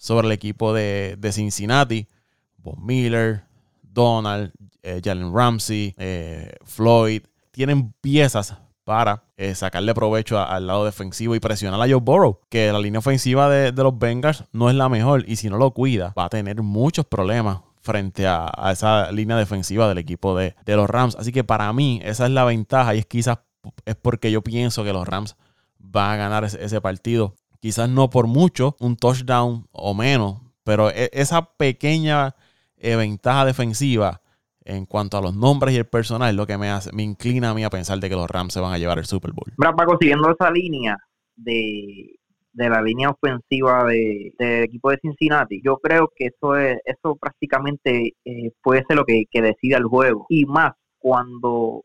sobre 0.00 0.28
el 0.28 0.32
equipo 0.32 0.72
de, 0.72 1.30
Cincinnati. 1.30 2.08
Von 2.56 2.84
Miller, 2.84 3.44
Donald, 3.82 4.52
eh, 4.82 5.00
Jalen 5.04 5.32
Ramsey, 5.34 5.94
eh, 5.98 6.54
Floyd. 6.64 7.22
Tienen 7.52 7.92
piezas 8.00 8.56
para 8.84 9.24
eh, 9.36 9.54
sacarle 9.54 9.94
provecho 9.94 10.38
al 10.38 10.66
lado 10.66 10.84
defensivo 10.84 11.34
y 11.34 11.40
presionar 11.40 11.80
a 11.80 11.84
Joe 11.84 12.00
Burrow, 12.00 12.40
que 12.48 12.72
la 12.72 12.78
línea 12.80 12.98
ofensiva 12.98 13.48
de, 13.48 13.72
los 13.72 13.98
Bengals 13.98 14.44
no 14.52 14.68
es 14.68 14.74
la 14.74 14.88
mejor 14.88 15.24
y 15.28 15.36
si 15.36 15.48
no 15.48 15.58
lo 15.58 15.70
cuida 15.72 16.12
va 16.18 16.24
a 16.24 16.28
tener 16.28 16.60
muchos 16.62 17.06
problemas 17.06 17.60
frente 17.80 18.26
a, 18.26 18.50
esa 18.72 19.12
línea 19.12 19.36
defensiva 19.36 19.88
del 19.88 19.98
equipo 19.98 20.36
de, 20.36 20.54
los 20.66 20.88
Rams. 20.88 21.16
Así 21.16 21.30
que 21.30 21.44
para 21.44 21.72
mí 21.72 22.00
esa 22.04 22.26
es 22.26 22.32
la 22.32 22.44
ventaja 22.44 22.94
y 22.94 22.98
es 22.98 23.06
quizás 23.06 23.38
es 23.84 23.96
porque 23.96 24.30
yo 24.32 24.42
pienso 24.42 24.82
que 24.82 24.92
los 24.92 25.06
Rams 25.06 25.36
van 25.78 26.12
a 26.12 26.16
ganar 26.16 26.44
ese 26.44 26.80
partido 26.80 27.36
quizás 27.60 27.88
no 27.88 28.10
por 28.10 28.26
mucho, 28.26 28.76
un 28.80 28.96
touchdown 28.96 29.66
o 29.70 29.94
menos, 29.94 30.40
pero 30.64 30.90
e, 30.90 31.10
esa 31.12 31.52
pequeña 31.56 32.34
eh, 32.76 32.96
ventaja 32.96 33.44
defensiva 33.44 34.22
en 34.64 34.86
cuanto 34.86 35.18
a 35.18 35.22
los 35.22 35.34
nombres 35.34 35.74
y 35.74 35.78
el 35.78 35.86
personal 35.86 36.30
es 36.30 36.36
lo 36.36 36.46
que 36.46 36.58
me, 36.58 36.70
hace, 36.70 36.90
me 36.92 37.02
inclina 37.02 37.50
a 37.50 37.54
mí 37.54 37.64
a 37.64 37.70
pensar 37.70 37.98
de 37.98 38.08
que 38.08 38.14
los 38.14 38.28
Rams 38.28 38.52
se 38.52 38.60
van 38.60 38.72
a 38.72 38.78
llevar 38.78 38.98
el 38.98 39.04
Super 39.04 39.32
Bowl. 39.32 39.52
Paco, 39.56 39.96
siguiendo 40.00 40.30
esa 40.30 40.50
línea 40.50 40.96
de, 41.36 42.16
la 42.54 42.82
línea 42.82 43.10
ofensiva 43.10 43.84
del 43.84 44.62
equipo 44.62 44.90
de 44.90 44.98
Cincinnati, 45.00 45.60
yo 45.64 45.78
creo 45.78 46.10
que 46.14 46.26
eso 46.26 46.56
es 46.56 46.78
eso 46.84 47.16
prácticamente 47.16 48.14
eh, 48.24 48.50
puede 48.62 48.84
ser 48.86 48.96
lo 48.96 49.04
que, 49.04 49.24
que 49.30 49.42
decida 49.42 49.78
el 49.78 49.84
juego. 49.84 50.26
Y 50.28 50.44
más 50.46 50.72
cuando 50.98 51.82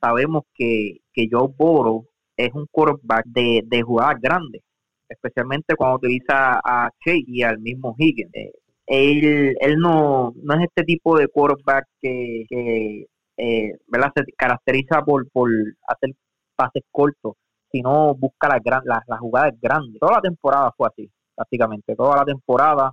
sabemos 0.00 0.44
que, 0.54 0.98
que 1.12 1.28
Joe 1.30 1.48
Burrow 1.56 2.06
es 2.36 2.52
un 2.54 2.66
quarterback 2.70 3.24
de, 3.26 3.62
de 3.64 3.82
jugadas 3.82 4.20
grandes 4.20 4.62
especialmente 5.08 5.76
cuando 5.76 5.96
utiliza 5.96 6.60
a 6.64 6.90
Chase 7.04 7.24
y 7.26 7.42
al 7.42 7.58
mismo 7.58 7.94
Higgins. 7.98 8.30
Él, 8.86 9.56
él 9.60 9.76
no, 9.78 10.32
no 10.42 10.54
es 10.54 10.62
este 10.64 10.84
tipo 10.84 11.18
de 11.18 11.28
quarterback 11.28 11.86
que, 12.00 12.44
que 12.48 13.06
eh, 13.36 13.72
¿verdad? 13.88 14.12
se 14.14 14.24
caracteriza 14.36 15.02
por, 15.02 15.28
por 15.30 15.50
hacer 15.88 16.14
pases 16.56 16.82
cortos, 16.90 17.34
sino 17.70 18.14
busca 18.14 18.48
las, 18.48 18.62
gran, 18.62 18.82
las, 18.84 19.20
jugadas 19.20 19.54
grandes. 19.60 19.98
Toda 20.00 20.14
la 20.14 20.20
temporada 20.22 20.72
fue 20.76 20.88
así, 20.88 21.10
prácticamente, 21.34 21.94
toda 21.96 22.16
la 22.16 22.24
temporada. 22.24 22.92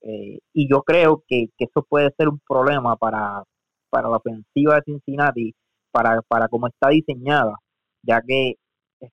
Eh, 0.00 0.38
y 0.52 0.68
yo 0.68 0.82
creo 0.82 1.22
que, 1.26 1.46
que, 1.56 1.64
eso 1.64 1.82
puede 1.88 2.10
ser 2.16 2.28
un 2.28 2.40
problema 2.46 2.96
para, 2.96 3.42
para 3.90 4.08
la 4.08 4.16
ofensiva 4.16 4.76
de 4.76 4.82
Cincinnati, 4.84 5.54
para, 5.90 6.20
para 6.22 6.48
cómo 6.48 6.66
está 6.66 6.88
diseñada, 6.90 7.56
ya 8.02 8.20
que 8.20 8.54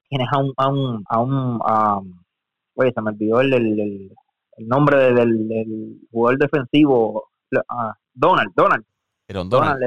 tienes 0.10 0.28
a 0.32 0.40
un, 0.40 0.54
a 0.58 0.70
un, 0.70 1.04
a 1.08 1.22
un, 2.00 2.20
oye, 2.76 2.92
se 2.94 3.02
me 3.02 3.12
olvidó 3.12 3.42
el, 3.42 3.54
el, 3.54 4.12
el 4.58 4.68
nombre 4.68 5.14
del, 5.14 6.00
jugador 6.12 6.40
defensivo, 6.40 7.30
ah, 7.70 7.94
Donald, 8.14 8.52
Donald. 8.56 8.86
Donald, 9.28 9.80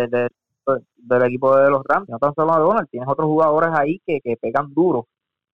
del 0.97 1.23
equipo 1.23 1.55
de 1.57 1.71
los 1.71 1.83
Rams. 1.85 2.09
No 2.09 2.19
tan 2.19 2.35
solo 2.35 2.59
Donald, 2.59 2.89
tienes 2.91 3.09
otros 3.09 3.27
jugadores 3.27 3.71
ahí 3.75 4.01
que, 4.07 4.21
que 4.21 4.37
pegan 4.37 4.73
duro 4.73 5.07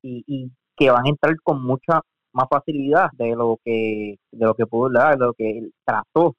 y, 0.02 0.22
y 0.26 0.50
que 0.76 0.90
van 0.90 1.06
a 1.06 1.08
entrar 1.08 1.34
con 1.42 1.62
mucha 1.62 2.00
más 2.32 2.46
facilidad 2.48 3.08
de 3.12 3.34
lo 3.34 3.58
que 3.64 4.16
de 4.30 4.46
lo 4.46 4.54
que 4.54 4.66
pudo 4.66 4.90
dar, 4.90 5.18
de 5.18 5.26
lo 5.26 5.34
que 5.34 5.58
él 5.58 5.74
trató 5.84 6.36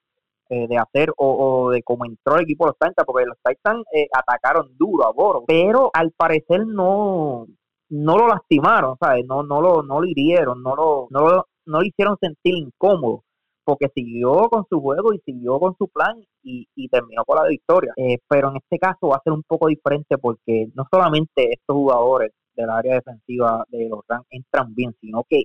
eh, 0.50 0.68
de 0.68 0.78
hacer 0.78 1.14
o, 1.18 1.70
de 1.72 1.84
cómo 1.84 2.06
entró 2.06 2.36
el 2.36 2.44
equipo 2.44 2.66
de 2.66 2.70
los 2.70 2.78
Titans, 2.78 3.06
porque 3.06 3.26
los 3.26 3.38
Titans 3.44 3.86
eh, 3.94 4.08
atacaron 4.14 4.76
duro 4.78 5.08
a 5.08 5.12
Boro, 5.12 5.44
pero 5.48 5.90
al 5.94 6.12
parecer 6.12 6.66
no 6.66 7.48
no 7.92 8.18
lo 8.18 8.28
lastimaron, 8.28 8.96
¿sabes? 9.00 9.26
No, 9.28 9.44
no, 9.44 9.62
lo, 9.62 9.84
no 9.84 10.00
lo 10.00 10.08
hirieron, 10.08 10.64
no 10.64 10.76
lo, 10.76 11.08
no 11.12 11.28
lo, 11.28 11.48
no 11.66 11.80
lo 11.80 11.84
hicieron 11.84 12.18
sentir 12.20 12.56
incómodo, 12.56 13.24
porque 13.66 13.90
siguió 13.94 14.50
con 14.50 14.66
su 14.70 14.80
juego 14.80 15.14
y 15.14 15.20
siguió 15.20 15.60
con 15.60 15.76
su 15.78 15.88
plan 15.90 16.16
y, 16.42 16.68
terminó 16.90 17.24
con 17.26 17.38
la 17.38 17.48
victoria. 17.48 17.94
Eh, 17.98 18.18
pero 18.28 18.50
en 18.50 18.58
este 18.58 18.80
caso 18.80 19.10
va 19.10 19.18
a 19.18 19.24
ser 19.24 19.34
un 19.34 19.44
poco 19.44 19.68
diferente 19.68 20.18
porque 20.18 20.68
no 20.74 20.86
solamente 20.90 21.52
estos 21.52 21.76
jugadores 21.76 22.32
del 22.56 22.70
área 22.70 22.96
defensiva 22.96 23.66
de 23.70 23.90
los 23.90 24.02
Rams 24.08 24.26
entran 24.30 24.74
bien, 24.74 24.94
sino 25.02 25.26
que, 25.30 25.44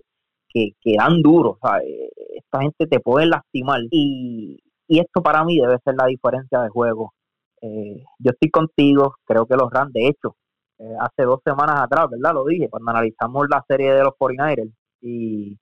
que, 0.49 0.73
dan 0.97 1.21
duro, 1.23 1.59
¿sabes? 1.61 1.85
Esta 2.35 2.61
gente 2.61 2.87
te 2.87 3.01
puede 3.01 3.27
lastimar 3.27 3.81
y, 3.91 4.59
y 4.87 5.01
esto 5.01 5.21
para 5.23 5.45
mí 5.45 5.59
debe 5.59 5.79
ser 5.85 5.95
la 5.97 6.07
diferencia 6.07 6.63
de 6.63 6.69
juego. 6.69 7.13
Eh, 7.61 8.05
yo 8.19 8.31
estoy 8.31 8.51
contigo, 8.51 9.17
creo 9.25 9.47
que 9.47 9.57
los 9.57 9.71
Rams, 9.71 9.93
de 9.93 10.07
hecho, 10.09 10.37
eh, 10.79 10.95
hace 11.01 11.23
dos 11.23 11.41
semanas 11.45 11.81
atrás, 11.81 12.09
¿verdad? 12.11 12.35
Lo 12.35 12.45
dije, 12.45 12.69
cuando 12.69 12.91
analizamos 12.91 13.47
la 13.49 13.65
serie 13.67 13.93
de 13.93 14.03
los 14.05 14.15
49ers 14.19 14.73
y, 15.01 15.57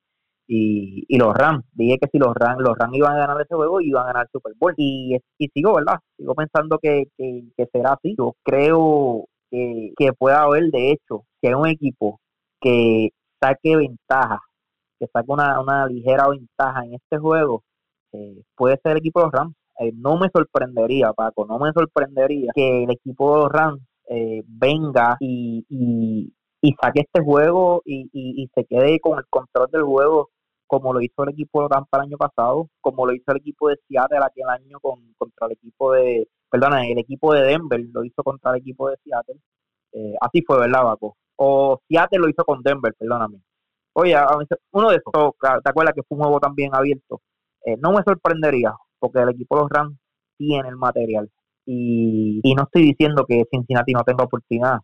y, 0.47 1.19
los 1.19 1.35
Rams. 1.35 1.65
Dije 1.73 1.99
que 1.99 2.09
si 2.11 2.19
los 2.19 2.35
Rams, 2.35 2.61
los 2.61 2.77
Rams 2.77 2.97
iban 2.97 3.13
a 3.17 3.19
ganar 3.19 3.41
ese 3.41 3.55
juego, 3.55 3.81
iban 3.81 4.05
a 4.05 4.07
ganar 4.07 4.23
el 4.25 4.31
Super 4.33 4.55
Bowl. 4.59 4.75
Y, 4.77 5.17
y 5.39 5.49
sigo, 5.49 5.75
¿verdad? 5.75 5.99
Sigo 6.17 6.35
pensando 6.35 6.79
que, 6.79 7.05
que, 7.17 7.67
será 7.73 7.93
así. 7.95 8.15
Yo 8.19 8.35
creo 8.43 9.27
que, 9.51 9.93
que 9.97 10.13
pueda 10.13 10.43
haber, 10.43 10.65
de 10.71 10.93
hecho, 10.93 11.25
que 11.41 11.55
un 11.55 11.69
equipo 11.69 12.21
que 12.61 13.11
saque 13.41 13.77
ventaja, 13.77 14.41
que 14.99 15.07
saque 15.13 15.31
una, 15.33 15.61
una 15.61 15.87
ligera 15.87 16.29
ventaja 16.29 16.85
en 16.85 16.95
este 16.95 17.19
juego, 17.19 17.63
eh, 18.13 18.43
puede 18.57 18.79
ser 18.83 18.93
el 18.93 18.99
equipo 18.99 19.21
de 19.21 19.27
los 19.27 19.33
Rams. 19.33 19.55
Eh, 19.81 19.93
no 19.95 20.17
me 20.17 20.29
sorprendería, 20.33 21.13
Paco, 21.13 21.47
no 21.47 21.59
me 21.59 21.73
sorprendería 21.73 22.53
que 22.55 22.85
el 22.85 22.91
equipo 22.91 23.35
de 23.35 23.43
los 23.43 23.53
Rams 23.53 23.83
eh, 24.09 24.43
venga 24.47 25.17
y, 25.21 25.65
y, 25.69 26.33
saque 26.81 27.01
este 27.01 27.23
juego 27.23 27.83
y, 27.85 28.09
y, 28.13 28.49
se 28.55 28.65
quede 28.65 28.99
con 29.01 29.19
el 29.19 29.27
control 29.29 29.69
del 29.71 29.83
juego 29.83 30.31
como 30.67 30.93
lo 30.93 31.01
hizo 31.01 31.23
el 31.25 31.31
equipo 31.31 31.63
de 31.63 31.69
Tampa 31.69 31.99
el 31.99 32.05
año 32.05 32.17
pasado, 32.17 32.69
como 32.81 33.07
lo 33.07 33.13
hizo 33.13 33.31
el 33.31 33.37
equipo 33.37 33.69
de 33.69 33.77
Seattle 33.87 34.19
aquel 34.25 34.49
año 34.49 34.81
con, 34.81 35.15
contra 35.19 35.47
el 35.47 35.53
equipo 35.53 35.93
de, 35.93 36.29
perdona, 36.51 36.87
el 36.87 36.99
equipo 36.99 37.33
de 37.35 37.43
Denver 37.43 37.81
lo 37.93 38.05
hizo 38.05 38.23
contra 38.23 38.51
el 38.53 38.59
equipo 38.59 38.89
de 38.89 38.97
Seattle. 39.05 39.41
Eh, 39.93 40.15
así 40.21 40.43
fue, 40.47 40.59
¿verdad, 40.59 40.85
Baco? 40.85 41.17
O 41.37 41.81
Seattle 41.89 42.19
lo 42.21 42.29
hizo 42.29 42.45
con 42.45 42.63
Denver, 42.63 42.95
perdóname. 42.99 43.41
Oye, 43.93 44.17
uno 44.73 44.91
de 44.91 44.97
esos, 44.97 45.35
¿te 45.41 45.71
acuerdas 45.71 45.95
que 45.95 46.03
fue 46.03 46.17
un 46.17 46.25
juego 46.25 46.41
también 46.41 46.75
abierto? 46.75 47.21
Eh, 47.65 47.77
no 47.79 47.93
me 47.93 48.03
sorprendería, 48.03 48.75
porque 48.99 49.21
el 49.21 49.29
equipo 49.29 49.57
de 49.57 49.63
los 49.63 49.71
Rams 49.71 49.97
tiene 50.37 50.69
el 50.69 50.77
material. 50.77 51.31
Y, 51.67 52.41
y 52.43 52.55
no 52.55 52.65
estoy 52.65 52.83
diciendo 52.83 53.25
que 53.27 53.45
Cincinnati 53.51 53.93
no 53.93 54.05
tenga 54.05 54.25
oportunidad. 54.25 54.79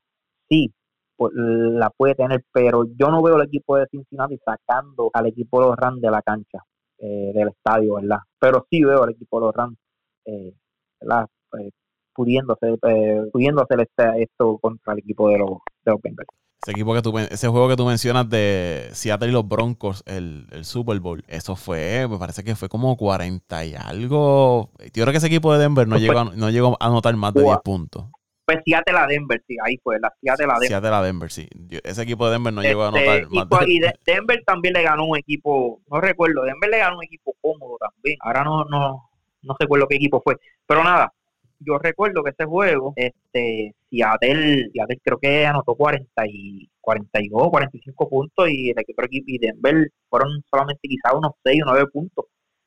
Sí, 0.49 0.73
pues, 1.17 1.33
la 1.35 1.91
puede 1.91 2.15
tener, 2.15 2.45
pero 2.53 2.85
yo 2.97 3.09
no 3.11 3.23
veo 3.23 3.37
el 3.37 3.47
equipo 3.47 3.77
de 3.77 3.87
Cincinnati 3.91 4.39
sacando 4.45 5.11
al 5.13 5.27
equipo 5.27 5.61
de 5.61 5.67
los 5.69 5.77
Rams 5.77 6.01
de 6.01 6.11
la 6.11 6.23
cancha. 6.23 6.61
eh, 7.01 7.33
del 7.35 7.49
estadio, 7.49 7.95
¿verdad? 7.97 8.19
Pero 8.39 8.67
sí 8.71 8.83
veo 8.85 9.03
al 9.03 9.11
equipo 9.11 9.41
de 9.41 9.47
los 9.47 9.55
Rams, 9.55 9.79
eh, 10.27 10.53
¿verdad? 11.01 11.27
Eh, 11.61 11.71
pudiendo 12.15 12.55
hacer, 12.55 12.79
pudiendo 13.33 13.63
hacer 13.63 13.81
este, 13.81 14.23
esto 14.23 14.59
contra 14.59 14.93
el 14.95 15.01
equipo 15.01 15.29
de 15.31 15.39
los, 15.39 15.51
de 15.85 15.93
los 15.93 16.01
Bengals. 16.03 16.29
Ese 16.63 16.73
equipo 16.73 16.95
que 16.95 17.01
tú, 17.01 17.19
ese 17.19 17.49
juego 17.49 17.69
que 17.71 17.77
tú 17.77 17.87
mencionas 17.87 18.29
de 18.29 18.91
Seattle 18.93 19.31
y 19.31 19.33
los 19.33 19.49
Broncos, 19.49 20.03
el, 20.07 20.47
el, 20.51 20.67
Super 20.67 21.01
Bowl, 21.01 21.25
eso 21.27 21.57
fue, 21.57 22.07
me 22.07 22.19
parece 22.19 22.45
que 22.45 22.55
fue 22.55 22.69
como 22.69 22.99
40 22.99 23.65
y 23.65 23.75
algo. 23.75 24.71
Yo 24.93 25.05
creo 25.05 25.11
que 25.11 25.17
ese 25.17 25.29
equipo 25.29 25.55
de 25.55 25.59
Denver 25.59 25.89
no, 25.89 25.97
llegó, 25.97 26.19
a, 26.19 26.25
no 26.25 26.51
llegó 26.51 26.77
a 26.79 26.87
anotar 26.87 27.17
más 27.17 27.33
de 27.33 27.45
10 27.45 27.59
puntos. 27.65 28.05
Pues 28.45 28.59
Seattle 28.67 28.99
a 28.99 29.07
Denver, 29.07 29.43
sí, 29.47 29.57
ahí 29.65 29.79
fue, 29.83 29.99
la 30.01 30.13
Seattle 30.21 30.47
a 30.47 30.55
Denver. 30.55 30.69
Seattle 30.69 30.91
a 30.91 31.03
Denver, 31.03 31.31
sí. 31.31 31.49
ese 31.83 32.03
equipo 32.03 32.27
de 32.27 32.33
Denver 32.33 32.53
no 32.53 32.61
llegó 32.61 32.83
a 32.83 32.89
anotar 32.89 33.21
este, 33.21 33.35
más 33.35 33.49
de... 33.49 33.71
Y 33.71 33.81
Denver 34.05 34.43
también 34.45 34.75
le 34.75 34.83
ganó 34.83 35.07
un 35.07 35.17
equipo, 35.17 35.81
no 35.91 35.99
recuerdo, 35.99 36.43
Denver 36.43 36.69
le 36.69 36.79
ganó 36.79 36.99
un 36.99 37.05
equipo 37.05 37.35
cómodo 37.41 37.79
también. 37.79 38.19
Ahora 38.21 38.45
no, 38.45 38.65
no, 38.67 39.09
no 39.41 39.57
recuerdo 39.59 39.87
qué 39.89 39.97
equipo 39.97 40.21
fue. 40.21 40.37
Pero 40.67 40.85
nada, 40.85 41.11
yo 41.59 41.79
recuerdo 41.79 42.23
que 42.23 42.31
ese 42.31 42.45
juego, 42.45 42.93
este, 42.97 43.75
Seattle, 43.91 44.71
Seattle 44.73 45.01
creo 45.03 45.19
que 45.19 45.47
anotó 45.47 45.75
40 45.75 46.27
y 46.29 46.71
42, 46.81 47.49
45 47.51 48.09
puntos 48.09 48.49
y 48.49 48.71
el 48.71 48.79
equipo 48.79 49.03
y 49.11 49.39
Denver 49.39 49.91
fueron 50.09 50.43
solamente 50.51 50.81
quizás 50.83 51.13
unos 51.15 51.33
6 51.45 51.63
o 51.63 51.71
9 51.71 51.87
puntos. 51.93 52.27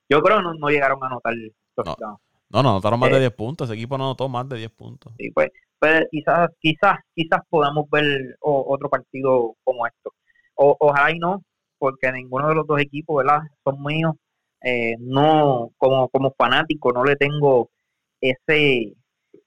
Yo 0.09 0.21
creo 0.21 0.37
que 0.37 0.43
no, 0.59 0.69
llegaron 0.69 1.03
a 1.03 1.07
anotar. 1.07 1.33
No, 1.77 1.95
no, 1.99 2.19
no 2.49 2.59
anotaron 2.59 2.99
más 2.99 3.09
de 3.09 3.19
10 3.19 3.31
eh, 3.31 3.35
puntos. 3.35 3.69
Ese 3.69 3.75
equipo 3.75 3.97
no 3.97 4.05
anotó 4.05 4.29
más 4.29 4.47
de 4.49 4.57
10 4.57 4.71
puntos. 4.71 5.13
Sí, 5.17 5.31
pues, 5.31 5.49
pues 5.79 6.05
quizás, 6.11 6.49
quizás, 6.59 6.99
quizás 7.15 7.41
podamos 7.49 7.89
ver 7.89 8.35
otro 8.41 8.89
partido 8.89 9.55
como 9.63 9.87
esto. 9.87 10.11
O, 10.55 10.75
ojalá 10.79 11.11
y 11.11 11.19
no, 11.19 11.41
porque 11.77 12.11
ninguno 12.11 12.49
de 12.49 12.55
los 12.55 12.67
dos 12.67 12.79
equipos, 12.79 13.23
¿verdad? 13.23 13.41
Son 13.63 13.81
míos. 13.81 14.13
Eh, 14.61 14.95
no, 14.99 15.71
como, 15.77 16.09
como 16.09 16.33
fanático, 16.37 16.91
no 16.91 17.03
le 17.03 17.15
tengo 17.15 17.69
ese, 18.21 18.93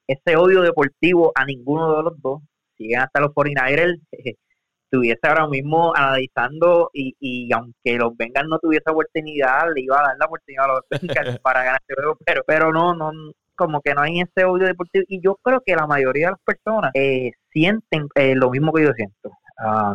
ese 0.06 0.36
odio 0.36 0.62
deportivo 0.62 1.32
a 1.34 1.44
ninguno 1.44 1.96
de 1.96 2.02
los 2.02 2.20
dos. 2.20 2.42
Siguen 2.76 3.00
hasta 3.00 3.20
los 3.20 3.30
49ers, 3.30 3.98
estuviese 4.10 5.20
ahora 5.26 5.48
mismo 5.48 5.94
analizando 5.94 6.90
y, 6.92 7.14
y 7.18 7.52
aunque 7.52 7.96
los 7.96 8.16
Bengals 8.16 8.48
no 8.48 8.58
tuviese 8.58 8.90
oportunidad, 8.90 9.72
le 9.74 9.82
iba 9.82 9.98
a 9.98 10.08
dar 10.08 10.16
la 10.18 10.26
oportunidad 10.26 10.64
a 10.66 10.68
los 10.68 10.80
Bengals 10.90 11.38
para 11.40 11.64
ganar 11.64 11.80
este 11.80 11.94
juego, 11.94 12.18
pero, 12.24 12.42
pero 12.46 12.72
no, 12.72 12.94
no, 12.94 13.10
como 13.56 13.80
que 13.80 13.94
no 13.94 14.02
hay 14.02 14.20
ese 14.20 14.44
odio 14.44 14.66
deportivo. 14.66 15.04
Y 15.08 15.20
yo 15.22 15.36
creo 15.42 15.62
que 15.64 15.74
la 15.74 15.86
mayoría 15.86 16.28
de 16.28 16.32
las 16.32 16.40
personas 16.42 16.90
eh, 16.94 17.32
sienten 17.50 18.08
eh, 18.14 18.34
lo 18.34 18.50
mismo 18.50 18.72
que 18.72 18.84
yo 18.84 18.92
siento. 18.92 19.30
Ah, 19.58 19.94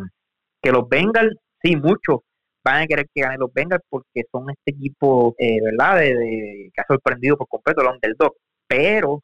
que 0.62 0.71
los 0.71 0.88
Bengals, 0.89 1.36
sí, 1.62 1.76
muchos 1.76 2.19
van 2.63 2.84
a 2.84 2.88
querer 2.88 3.08
que 3.13 3.21
ganen 3.21 3.39
los 3.39 3.54
Bengals 3.54 3.84
porque 3.89 4.24
son 4.32 4.50
este 4.50 4.71
equipo, 4.71 5.36
eh, 5.38 5.60
¿verdad?, 5.63 6.00
de, 6.00 6.69
que 6.74 6.82
ha 6.82 6.86
sorprendido 6.88 7.38
por 7.38 7.47
completo 7.47 7.82
el 7.82 7.88
underdog 7.88 8.34
pero 8.67 9.21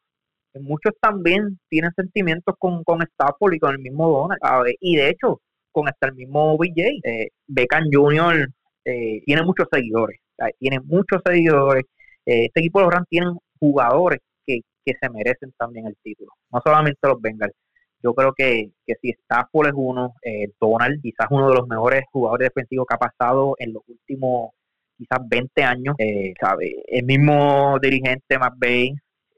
muchos 0.60 0.92
también 1.00 1.58
tienen 1.68 1.90
sentimientos 1.94 2.54
con, 2.58 2.84
con 2.84 3.02
Stafford 3.02 3.54
y 3.54 3.58
con 3.58 3.72
el 3.72 3.78
mismo 3.78 4.08
Donald. 4.08 4.74
Y 4.80 4.96
de 4.96 5.10
hecho, 5.10 5.40
con 5.72 5.88
hasta 5.88 6.08
el 6.08 6.14
mismo 6.14 6.56
BJ, 6.56 7.00
eh, 7.04 7.28
Beckham 7.46 7.84
Jr. 7.92 8.48
Eh, 8.84 9.22
tiene 9.24 9.42
muchos 9.42 9.68
seguidores. 9.72 10.20
Tiene 10.58 10.80
muchos 10.80 11.20
seguidores. 11.24 11.84
Eh, 12.26 12.46
este 12.46 12.60
equipo 12.60 12.78
de 12.78 12.84
los 12.86 12.94
Rams 12.94 13.08
tienen 13.08 13.36
jugadores 13.58 14.20
que, 14.46 14.60
que 14.84 14.92
se 15.00 15.10
merecen 15.10 15.52
también 15.58 15.86
el 15.86 15.96
título. 16.02 16.30
No 16.52 16.60
solamente 16.64 16.98
los 17.02 17.20
Bengals. 17.20 17.54
Yo 18.02 18.14
creo 18.14 18.32
que, 18.32 18.70
que 18.86 18.94
si 19.02 19.10
Stafford 19.10 19.68
es 19.68 19.72
uno, 19.74 20.14
eh, 20.22 20.48
Donald 20.60 21.00
quizás 21.02 21.26
uno 21.30 21.48
de 21.48 21.56
los 21.56 21.66
mejores 21.66 22.02
jugadores 22.12 22.50
defensivos 22.54 22.86
que 22.86 22.94
ha 22.94 22.98
pasado 22.98 23.54
en 23.58 23.72
los 23.72 23.82
últimos 23.88 24.50
quizás 24.96 25.18
20 25.28 25.62
años. 25.62 25.94
Eh, 25.98 26.32
¿sabe? 26.40 26.82
El 26.86 27.04
mismo 27.04 27.78
dirigente 27.80 28.38
McVeigh 28.38 28.94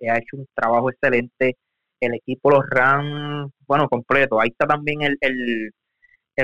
ha 0.09 0.19
hecho 0.19 0.37
un 0.37 0.47
trabajo 0.55 0.91
excelente. 0.91 1.57
El 2.01 2.15
equipo, 2.15 2.51
los 2.51 2.65
Rams, 2.69 3.53
bueno, 3.67 3.89
completo. 3.89 4.41
Ahí 4.41 4.49
está 4.49 4.67
también 4.67 5.03
el, 5.03 5.19
el, 5.21 5.73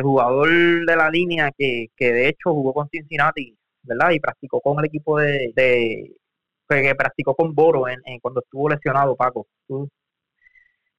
jugador 0.03 0.49
de 0.87 0.97
la 0.97 1.09
línea 1.09 1.51
que, 1.57 1.87
que 1.97 2.12
de 2.12 2.29
hecho 2.29 2.53
jugó 2.53 2.75
con 2.75 2.88
Cincinnati, 2.90 3.57
¿verdad? 3.83 4.11
Y 4.11 4.21
practicó 4.21 4.61
con 4.61 4.79
el 4.79 4.85
equipo 4.85 5.19
de, 5.19 5.53
de 5.57 6.12
que 6.69 6.95
practicó 6.95 7.35
con 7.35 7.55
Boro 7.55 7.88
en, 7.88 8.01
cuando 8.21 8.40
estuvo 8.40 8.69
lesionado, 8.69 9.16
Paco. 9.16 9.47
es 9.69 9.77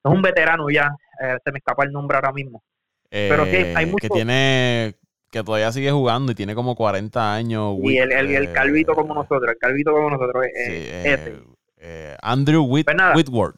un 0.04 0.22
veterano 0.22 0.70
ya, 0.70 0.90
eh, 1.22 1.38
se 1.44 1.52
me 1.52 1.60
escapa 1.60 1.84
el 1.84 1.92
nombre 1.92 2.16
ahora 2.16 2.32
mismo. 2.32 2.64
Pero 3.10 3.46
que 3.46 3.74
hay 3.76 3.86
eh, 3.86 3.88
mucho... 3.88 4.08
Que 4.08 4.10
tiene 4.10 4.96
que 5.30 5.44
todavía 5.44 5.72
sigue 5.72 5.92
jugando 5.92 6.32
y 6.32 6.36
tiene 6.36 6.56
como 6.56 6.76
40 6.76 7.34
años. 7.34 7.76
Y 7.84 7.98
el, 7.98 8.12
el, 8.12 8.34
el, 8.34 8.54
calvito 8.54 8.96
como 8.96 9.14
nosotros, 9.14 9.50
el 9.50 9.58
calvito 9.58 9.92
como 9.92 10.10
nosotros, 10.10 10.46
ese. 10.54 11.42
Eh, 11.80 12.16
Andrew 12.22 12.64
Whit 12.64 12.86
pues 12.86 13.16
Whitworth. 13.16 13.56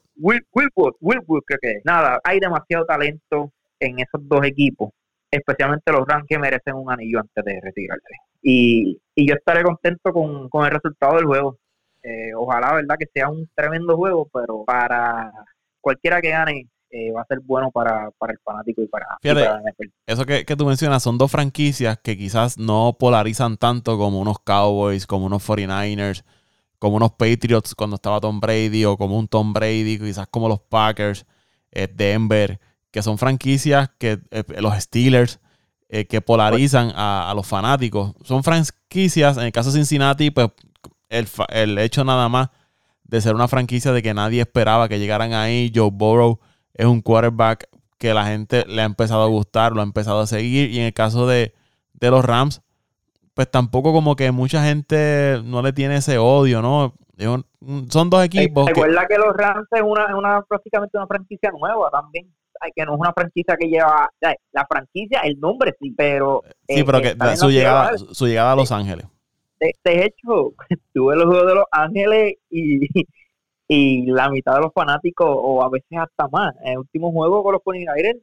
Whitworth, 1.00 1.46
creo 1.46 1.60
que 1.62 1.82
nada, 1.84 2.20
hay 2.24 2.40
demasiado 2.40 2.86
talento 2.86 3.52
en 3.80 4.00
esos 4.00 4.28
dos 4.28 4.46
equipos, 4.46 4.90
especialmente 5.32 5.92
los 5.92 6.06
Rams 6.06 6.26
que 6.28 6.38
merecen 6.38 6.76
un 6.76 6.92
anillo 6.92 7.20
antes 7.20 7.46
de 7.46 7.60
retirarse. 7.62 8.14
Y, 8.42 9.00
y 9.16 9.28
yo 9.28 9.36
estaré 9.36 9.64
contento 9.64 10.12
con, 10.12 10.50
con 10.50 10.66
el 10.66 10.72
resultado 10.72 11.16
del 11.16 11.26
juego. 11.26 11.58
Eh, 12.04 12.34
ojalá, 12.36 12.74
¿verdad? 12.74 12.96
Que 12.98 13.08
sea 13.14 13.30
un 13.30 13.50
tremendo 13.56 13.96
juego, 13.96 14.28
pero 14.34 14.64
para 14.66 15.32
cualquiera 15.82 16.22
que 16.22 16.30
gane, 16.30 16.68
eh, 16.92 17.12
va 17.12 17.22
a 17.22 17.26
ser 17.26 17.40
bueno 17.42 17.70
para, 17.72 18.10
para 18.18 18.34
el 18.34 18.40
fanático 18.44 18.82
y 18.82 18.88
para, 18.88 19.06
Eso 20.08 20.26
que, 20.26 20.44
que, 20.44 20.56
tú 20.56 20.66
mencionas 20.66 21.04
son 21.04 21.18
dos 21.18 21.32
franquicias 21.32 22.00
que 22.00 22.18
quizás 22.18 22.58
no 22.58 22.96
polarizan 23.00 23.58
tanto 23.58 23.98
como 23.98 24.20
unos 24.20 24.40
Cowboys, 24.40 25.06
como 25.06 25.28
unos 25.28 25.48
49ers 25.48 26.24
como 26.80 26.96
unos 26.96 27.12
Patriots 27.12 27.76
cuando 27.76 27.98
estaba 27.98 28.20
Tom 28.20 28.40
Brady 28.40 28.86
o 28.86 28.98
como 28.98 29.18
un 29.18 29.28
Tom 29.28 29.54
Brady, 29.54 30.00
quizás 30.00 30.28
como 30.32 30.48
los 30.48 30.62
Packers, 30.62 31.26
eh, 31.72 31.88
Denver, 31.94 32.60
que 32.90 33.04
son 33.04 33.18
franquicias 33.18 33.90
que 34.00 34.20
eh, 34.32 34.44
los 34.60 34.74
Steelers 34.82 35.40
eh, 35.90 36.06
que 36.06 36.22
polarizan 36.22 36.92
a, 36.96 37.32
los 37.36 37.46
fanáticos. 37.46 38.14
Son 38.24 38.44
franquicias, 38.44 39.38
en 39.38 39.44
el 39.44 39.52
caso 39.52 39.72
de 39.72 39.78
Cincinnati, 39.78 40.32
pues 40.32 40.50
el, 41.10 41.28
el, 41.50 41.78
hecho 41.80 42.04
nada 42.04 42.30
más 42.30 42.50
de 43.04 43.22
ser 43.22 43.36
una 43.36 43.48
franquicia 43.48 43.92
de 43.92 44.02
que 44.02 44.14
nadie 44.14 44.42
esperaba 44.42 44.88
que 44.88 45.00
llegaran 45.00 45.34
ahí. 45.34 45.72
Joe 45.74 45.90
Burrow 45.92 46.40
es 46.74 46.86
un 46.86 47.02
quarterback 47.02 47.68
que 47.98 48.14
la 48.14 48.26
gente 48.28 48.66
le 48.68 48.82
ha 48.82 48.86
empezado 48.86 49.24
a 49.24 49.28
gustar, 49.28 49.74
lo 49.74 49.82
ha 49.82 49.84
empezado 49.84 50.22
a 50.22 50.28
seguir. 50.28 50.70
Y 50.70 50.80
en 50.80 50.86
el 50.86 50.94
caso 50.94 51.28
de, 51.28 51.54
de 51.94 52.12
los 52.12 52.24
Rams, 52.24 52.62
pues 53.34 53.50
tampoco 53.50 53.94
como 53.94 54.16
que 54.16 54.32
mucha 54.32 54.64
gente 54.64 55.42
no 55.44 55.62
le 55.62 55.74
tiene 55.74 55.98
ese 55.98 56.18
odio, 56.18 56.62
¿no? 56.62 56.94
Son 57.90 58.10
dos 58.10 58.24
equipos. 58.24 58.68
Recuerda 58.68 59.06
que, 59.08 59.18
los 59.18 59.36
Rams 59.36 59.68
es 59.72 59.82
una, 59.82 60.16
una, 60.16 60.42
prácticamente 60.44 60.98
una 60.98 61.08
franquicia 61.08 61.52
nueva 61.52 61.90
también. 61.92 62.34
que 62.76 62.86
no 62.86 62.94
es 62.94 63.00
una 63.00 63.14
franquicia 63.14 63.56
que 63.58 63.68
lleva 63.68 64.10
la 64.22 64.66
franquicia, 64.68 65.22
el 65.22 65.40
nombre 65.40 65.76
sí, 65.80 65.94
pero 65.98 66.44
sí, 66.68 66.84
pero 66.84 67.02
que 67.02 67.16
su 67.36 67.50
llegada, 67.50 67.98
su 67.98 68.28
llegada 68.28 68.54
a 68.54 68.56
Los 68.56 68.72
Ángeles. 68.72 69.06
De, 69.60 70.06
hecho, 70.06 70.54
tuve 70.94 71.16
los 71.18 71.26
juegos 71.26 71.48
de 71.48 71.56
Los 71.56 71.66
Ángeles 71.72 72.36
y, 72.50 72.88
y 73.68 74.06
la 74.06 74.30
mitad 74.30 74.56
de 74.56 74.62
los 74.62 74.74
fanáticos, 74.74 75.28
o 75.30 75.62
a 75.64 75.70
veces 75.70 75.98
hasta 76.00 76.28
más, 76.30 76.56
en 76.64 76.74
el 76.74 76.78
último 76.80 77.12
juego 77.12 77.44
con 77.44 77.54
los 77.54 77.64
49 77.64 78.22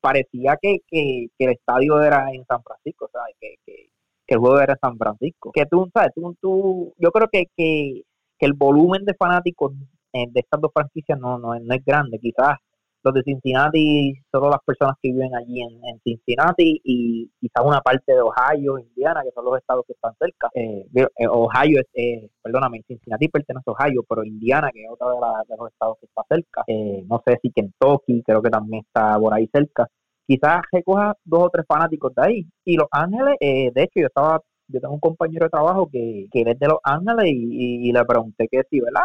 parecía 0.00 0.56
que, 0.60 0.78
que, 0.86 1.28
que, 1.36 1.44
el 1.44 1.52
estadio 1.52 2.00
era 2.00 2.30
en 2.32 2.44
San 2.46 2.62
Francisco, 2.62 3.08
¿sabes? 3.12 3.34
Que, 3.40 3.56
que, 3.64 3.90
que 4.28 4.34
el 4.34 4.40
juego 4.40 4.60
era 4.60 4.78
San 4.80 4.98
Francisco. 4.98 5.50
Que 5.52 5.64
tú, 5.66 5.90
¿sabes? 5.92 6.12
Tú, 6.14 6.36
tú, 6.40 6.94
yo 6.98 7.10
creo 7.10 7.28
que, 7.32 7.46
que, 7.56 8.02
el 8.40 8.52
volumen 8.52 9.04
de 9.04 9.14
fanáticos 9.14 9.72
eh, 10.12 10.26
de 10.30 10.40
estas 10.40 10.60
dos 10.60 10.70
franquicias 10.72 11.18
no, 11.18 11.38
no, 11.38 11.58
no 11.58 11.74
es 11.74 11.84
grande. 11.84 12.20
Quizás 12.20 12.58
los 13.02 13.14
de 13.14 13.22
Cincinnati, 13.22 14.14
solo 14.30 14.50
las 14.50 14.60
personas 14.64 14.96
que 15.02 15.10
viven 15.10 15.34
allí 15.34 15.62
en, 15.62 15.78
Cincinnati 16.02 16.80
y 16.84 17.30
quizás 17.40 17.64
una 17.64 17.80
parte 17.80 18.12
de 18.12 18.20
Ohio, 18.20 18.78
Indiana, 18.78 19.22
que 19.22 19.30
son 19.32 19.44
los 19.44 19.56
estados 19.58 19.84
que 19.86 19.92
están 19.94 20.14
cerca. 20.18 20.48
Eh, 20.54 20.84
eh, 20.94 21.26
Ohio, 21.28 21.80
eh, 21.94 22.28
perdóname, 22.42 22.82
Cincinnati 22.86 23.28
pertenece 23.28 23.64
a 23.66 23.72
Ohio, 23.72 24.04
pero 24.08 24.24
Indiana, 24.24 24.70
que 24.72 24.82
es 24.82 24.90
otra 24.90 25.08
de, 25.48 25.56
los 25.56 25.70
estados 25.70 25.96
que 26.00 26.06
está 26.06 26.22
cerca. 26.28 26.64
no 27.06 27.22
sé 27.26 27.38
si 27.42 27.50
Kentucky, 27.50 28.22
creo 28.22 28.42
que 28.42 28.50
también 28.50 28.84
está 28.84 29.18
por 29.18 29.32
ahí 29.34 29.48
cerca 29.52 29.88
quizás 30.28 30.60
recoja 30.70 31.14
dos 31.24 31.44
o 31.44 31.50
tres 31.50 31.64
fanáticos 31.66 32.14
de 32.14 32.22
ahí. 32.22 32.46
Y 32.64 32.76
Los 32.76 32.88
Ángeles, 32.92 33.36
eh, 33.40 33.72
de 33.74 33.82
hecho, 33.82 34.00
yo 34.00 34.06
estaba, 34.06 34.40
yo 34.68 34.80
tengo 34.80 34.94
un 34.94 35.00
compañero 35.00 35.46
de 35.46 35.50
trabajo 35.50 35.88
que, 35.90 36.26
que 36.30 36.42
es 36.42 36.58
de 36.58 36.68
Los 36.68 36.80
Ángeles 36.82 37.32
y, 37.34 37.90
le 37.90 38.04
pregunté 38.04 38.46
que 38.50 38.62
si, 38.70 38.80
¿verdad? 38.80 39.04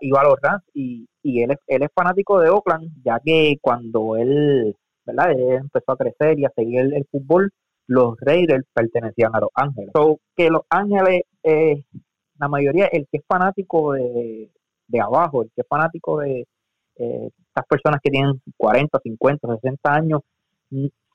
Iba 0.00 0.20
a 0.20 0.24
los 0.24 0.40
Rams 0.42 0.64
y, 0.74 1.06
y 1.22 1.42
él, 1.42 1.52
es, 1.52 1.58
él 1.68 1.84
es 1.84 1.90
fanático 1.94 2.40
de 2.40 2.50
Oakland, 2.50 2.90
ya 3.04 3.20
que 3.24 3.56
cuando 3.62 4.16
él, 4.16 4.76
¿verdad? 5.06 5.30
Empezó 5.32 5.92
a 5.92 5.96
crecer 5.96 6.38
y 6.40 6.44
a 6.44 6.52
seguir 6.56 6.80
el, 6.80 7.06
fútbol, 7.10 7.52
los 7.86 8.16
Raiders 8.20 8.66
pertenecían 8.74 9.30
a 9.34 9.40
Los 9.40 9.50
Ángeles. 9.54 9.90
So, 9.94 10.18
que 10.34 10.50
Los 10.50 10.62
Ángeles, 10.70 11.22
la 12.38 12.48
mayoría, 12.48 12.86
el 12.86 13.06
que 13.10 13.18
es 13.18 13.24
fanático 13.28 13.92
de, 13.92 14.50
de 14.88 15.00
abajo, 15.00 15.42
el 15.42 15.50
que 15.54 15.60
es 15.60 15.68
fanático 15.68 16.18
de 16.18 16.46
eh, 16.96 17.30
estas 17.48 17.66
personas 17.68 18.00
que 18.02 18.10
tienen 18.10 18.40
40, 18.56 18.98
50, 19.02 19.48
60 19.62 19.94
años, 19.94 20.20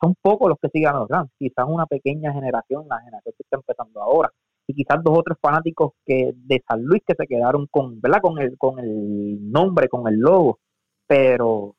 son 0.01 0.15
pocos 0.21 0.49
los 0.49 0.57
que 0.61 0.69
siguen 0.69 0.89
a 0.89 0.99
los 0.99 1.09
Rams, 1.09 1.31
quizás 1.37 1.65
una 1.67 1.85
pequeña 1.85 2.33
generación, 2.33 2.85
la 2.89 2.99
generación 2.99 3.33
que 3.37 3.43
está 3.43 3.57
empezando 3.57 4.01
ahora. 4.01 4.31
y 4.67 4.73
quizás 4.73 5.03
dos 5.03 5.17
o 5.17 5.23
tres 5.23 5.37
fanáticos 5.41 5.93
que 6.05 6.31
de 6.35 6.63
San 6.67 6.83
Luis 6.83 7.01
que 7.05 7.15
se 7.17 7.25
quedaron 7.25 7.67
con, 7.71 7.99
¿verdad? 7.99 8.19
Con 8.21 8.37
el, 8.39 8.55
con 8.57 8.77
el 8.79 9.51
nombre, 9.51 9.89
con 9.89 10.07
el 10.07 10.19
logo, 10.19 10.59
pero 11.07 11.75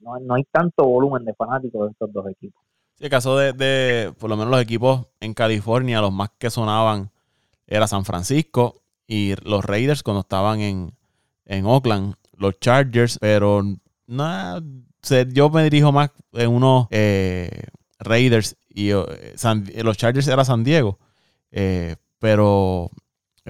no, 0.00 0.18
no 0.18 0.34
hay 0.34 0.44
tanto 0.50 0.84
volumen 0.84 1.24
de 1.24 1.34
fanáticos 1.34 1.86
de 1.86 1.92
estos 1.92 2.12
dos 2.12 2.26
equipos. 2.28 2.60
Sí, 2.94 3.04
el 3.04 3.10
caso 3.10 3.36
de, 3.38 3.52
de, 3.52 4.12
por 4.18 4.28
lo 4.28 4.36
menos 4.36 4.50
los 4.50 4.60
equipos 4.60 5.06
en 5.20 5.34
California, 5.34 6.00
los 6.00 6.12
más 6.12 6.30
que 6.38 6.50
sonaban 6.50 7.10
era 7.66 7.86
San 7.86 8.04
Francisco 8.04 8.82
y 9.06 9.34
los 9.44 9.64
Raiders 9.64 10.02
cuando 10.02 10.20
estaban 10.20 10.60
en, 10.60 10.92
en 11.46 11.64
Oakland, 11.64 12.14
los 12.36 12.58
Chargers, 12.58 13.18
pero 13.20 13.62
nada, 14.06 14.60
yo 15.32 15.50
me 15.50 15.64
dirijo 15.64 15.92
más 15.92 16.10
en 16.32 16.50
unos 16.50 16.86
eh, 16.90 17.66
Raiders 17.98 18.56
y 18.68 18.90
eh, 18.90 19.34
los 19.82 19.96
Chargers 19.96 20.28
era 20.28 20.44
San 20.44 20.64
Diego. 20.64 20.98
Eh, 21.50 21.96
pero 22.18 22.90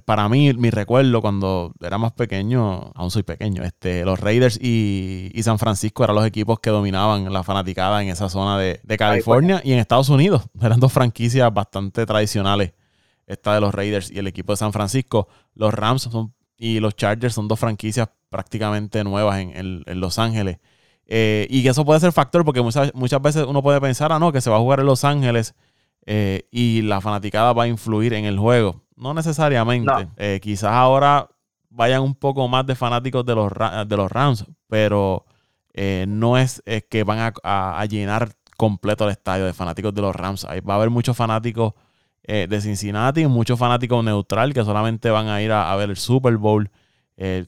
para 0.07 0.29
mí, 0.29 0.53
mi 0.55 0.71
recuerdo 0.71 1.21
cuando 1.21 1.75
era 1.81 1.99
más 1.99 2.12
pequeño, 2.12 2.93
aún 2.95 3.11
soy 3.11 3.23
pequeño, 3.23 3.62
este, 3.62 4.05
los 4.05 4.19
Raiders 4.19 4.59
y, 4.61 5.31
San 5.43 5.59
Francisco 5.59 6.05
eran 6.05 6.17
los 6.17 6.27
equipos 6.27 6.61
que 6.61 6.71
dominaban 6.71 7.31
la 7.31 7.43
fanaticada 7.43 8.03
en 8.03 8.09
esa 8.09 8.29
zona 8.29 8.59
de, 8.59 8.81
California 8.97 9.61
y 9.62 9.73
en 9.73 9.79
Estados 9.79 10.09
Unidos. 10.09 10.45
Eran 10.62 10.81
dos 10.81 10.93
franquicias 10.93 11.53
bastante 11.53 12.07
tradicionales, 12.07 12.73
esta 13.27 13.55
de 13.55 13.61
los 13.61 13.75
Raiders 13.75 14.11
y 14.11 14.19
el 14.19 14.27
equipo 14.27 14.53
de 14.53 14.57
San 14.57 14.73
Francisco. 14.73 15.29
Los 15.55 15.75
Rams 15.75 16.09
y 16.57 16.81
los 16.81 16.97
Chargers 16.97 17.35
son 17.35 17.49
dos 17.49 17.59
franquicias 17.59 18.09
prácticamente 18.31 19.05
nuevas 19.05 19.41
en, 19.41 19.85
Los 20.01 20.19
Ángeles. 20.19 20.59
Eh, 21.14 21.46
y 21.51 21.62
que 21.62 21.68
eso 21.68 21.85
puede 21.85 22.01
ser 22.01 22.12
factor 22.12 22.42
porque 22.42 22.62
muchas, 22.62 22.94
muchas 22.94 23.20
veces 23.20 23.44
uno 23.46 23.62
puede 23.62 23.81
pensar, 23.83 24.11
ah, 24.12 24.18
no, 24.18 24.33
que 24.33 24.40
se 24.40 24.48
va 24.48 24.57
a 24.57 24.61
jugar 24.61 24.81
en 24.81 24.87
Los 24.87 25.05
Ángeles 25.05 25.55
eh, 26.05 26.48
y 26.51 26.83
la 26.83 27.01
fanaticada 27.01 27.53
va 27.53 27.64
a 27.64 27.68
influir 27.68 28.14
en 28.14 28.25
el 28.25 28.38
juego. 28.38 28.83
No 28.96 29.14
necesariamente. 29.14 30.09
Eh, 30.16 30.40
quizás 30.42 30.72
ahora 30.72 31.29
vayan 31.70 32.03
un 32.03 32.14
poco 32.14 32.46
más 32.48 32.66
de 32.66 32.75
fanáticos 32.75 33.25
de 33.25 33.35
los, 33.35 33.53
de 33.87 33.96
los 33.96 34.11
Rams, 34.11 34.44
pero 34.68 35.25
eh, 35.72 36.05
no 36.09 36.38
es, 36.38 36.62
que 36.88 37.05
van 37.05 37.33
a, 37.42 37.87
llenar 37.87 38.33
completo 38.57 39.05
el 39.05 39.11
estadio 39.11 39.46
de 39.46 39.53
fanáticos 39.53 39.94
de 39.94 40.03
los 40.03 40.14
Rams. 40.14 40.46
va 40.46 40.75
a 40.75 40.77
haber 40.77 40.90
muchos 40.90 41.16
fanáticos 41.16 41.75
de 42.25 42.61
Cincinnati 42.61 43.22
y 43.22 43.27
muchos 43.27 43.59
fanáticos 43.59 44.05
neutral 44.05 44.55
que 44.55 44.62
solamente 44.64 45.11
van 45.11 45.29
a 45.29 45.42
ir 45.42 45.51
a, 45.51 45.75
ver 45.77 45.90
el 45.90 45.96
Super 45.96 46.37
Bowl. 46.37 46.70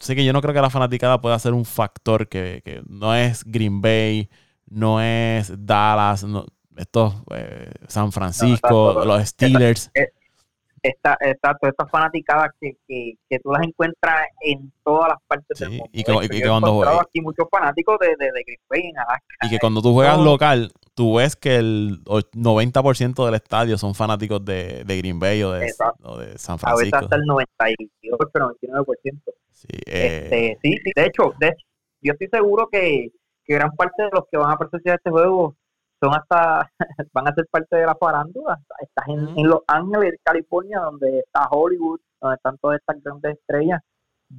Sé 0.00 0.14
que 0.14 0.24
yo 0.24 0.32
no 0.32 0.40
creo 0.40 0.54
que 0.54 0.60
la 0.60 0.70
fanaticada 0.70 1.20
pueda 1.20 1.38
ser 1.38 1.52
un 1.52 1.64
factor 1.64 2.28
que, 2.28 2.82
no 2.88 3.14
es 3.14 3.44
Green 3.44 3.80
Bay, 3.80 4.28
no 4.68 5.00
es 5.00 5.52
Dallas, 5.56 6.24
no, 6.24 6.46
estos 6.76 7.14
eh, 7.34 7.72
San 7.88 8.12
Francisco, 8.12 9.04
los 9.04 9.28
Steelers. 9.28 9.90
Esta, 10.84 11.16
exacto, 11.22 11.66
estas 11.66 11.90
fanaticadas 11.90 12.50
que, 12.60 12.76
que, 12.86 13.14
que, 13.26 13.38
tú 13.38 13.50
las 13.50 13.62
encuentras 13.62 14.26
en 14.42 14.70
todas 14.84 15.08
las 15.08 15.18
partes 15.26 15.58
del 15.58 15.70
mundo. 15.70 15.88
Y, 15.92 16.04
que, 16.04 16.12
y 16.24 16.28
que 16.28 16.46
cuando 16.46 16.74
juegas. 16.74 17.00
aquí 17.00 17.22
muchos 17.22 17.46
fanáticos 17.50 17.98
de, 18.00 18.08
de, 18.08 18.42
Green 18.44 18.60
Bay 18.68 18.82
en 18.90 18.98
Alaska. 18.98 19.34
Y 19.44 19.48
que 19.48 19.58
cuando 19.58 19.80
tú 19.80 19.94
juegas 19.94 20.18
local, 20.18 20.70
tú 20.94 21.16
ves 21.16 21.36
que 21.36 21.56
el 21.56 22.04
90% 22.04 23.24
del 23.24 23.34
estadio 23.34 23.78
son 23.78 23.94
fanáticos 23.94 24.44
de, 24.44 24.84
de 24.84 24.98
Green 24.98 25.18
Bay 25.18 25.42
o 25.42 25.52
de, 25.52 25.72
o 26.02 26.18
de, 26.18 26.36
San 26.36 26.58
Francisco. 26.58 26.96
A 26.96 27.00
veces 27.00 27.02
hasta 27.02 27.16
el 27.16 27.22
98, 27.24 28.18
99%. 28.28 29.22
Sí, 29.52 29.68
eh... 29.86 30.20
este, 30.24 30.58
sí, 30.60 30.78
sí, 30.84 30.90
de 30.94 31.06
hecho, 31.06 31.32
de 31.40 31.46
hecho, 31.46 31.66
yo 32.02 32.12
estoy 32.12 32.28
seguro 32.28 32.68
que, 32.70 33.08
que 33.46 33.54
gran 33.54 33.70
parte 33.70 34.02
de 34.02 34.10
los 34.12 34.24
que 34.30 34.36
van 34.36 34.50
a 34.50 34.58
presenciar 34.58 34.96
este 34.96 35.08
juego 35.08 35.56
son 36.00 36.14
hasta, 36.14 36.70
van 37.12 37.28
a 37.28 37.34
ser 37.34 37.46
parte 37.50 37.76
de 37.76 37.86
la 37.86 37.94
farándula. 37.94 38.58
Estás 38.80 39.06
en, 39.08 39.48
Los 39.48 39.60
Ángeles, 39.66 40.14
California, 40.22 40.80
donde 40.80 41.20
está 41.20 41.48
Hollywood, 41.50 42.00
donde 42.20 42.36
están 42.36 42.58
todas 42.58 42.78
estas 42.78 43.02
grandes 43.02 43.38
estrellas. 43.38 43.80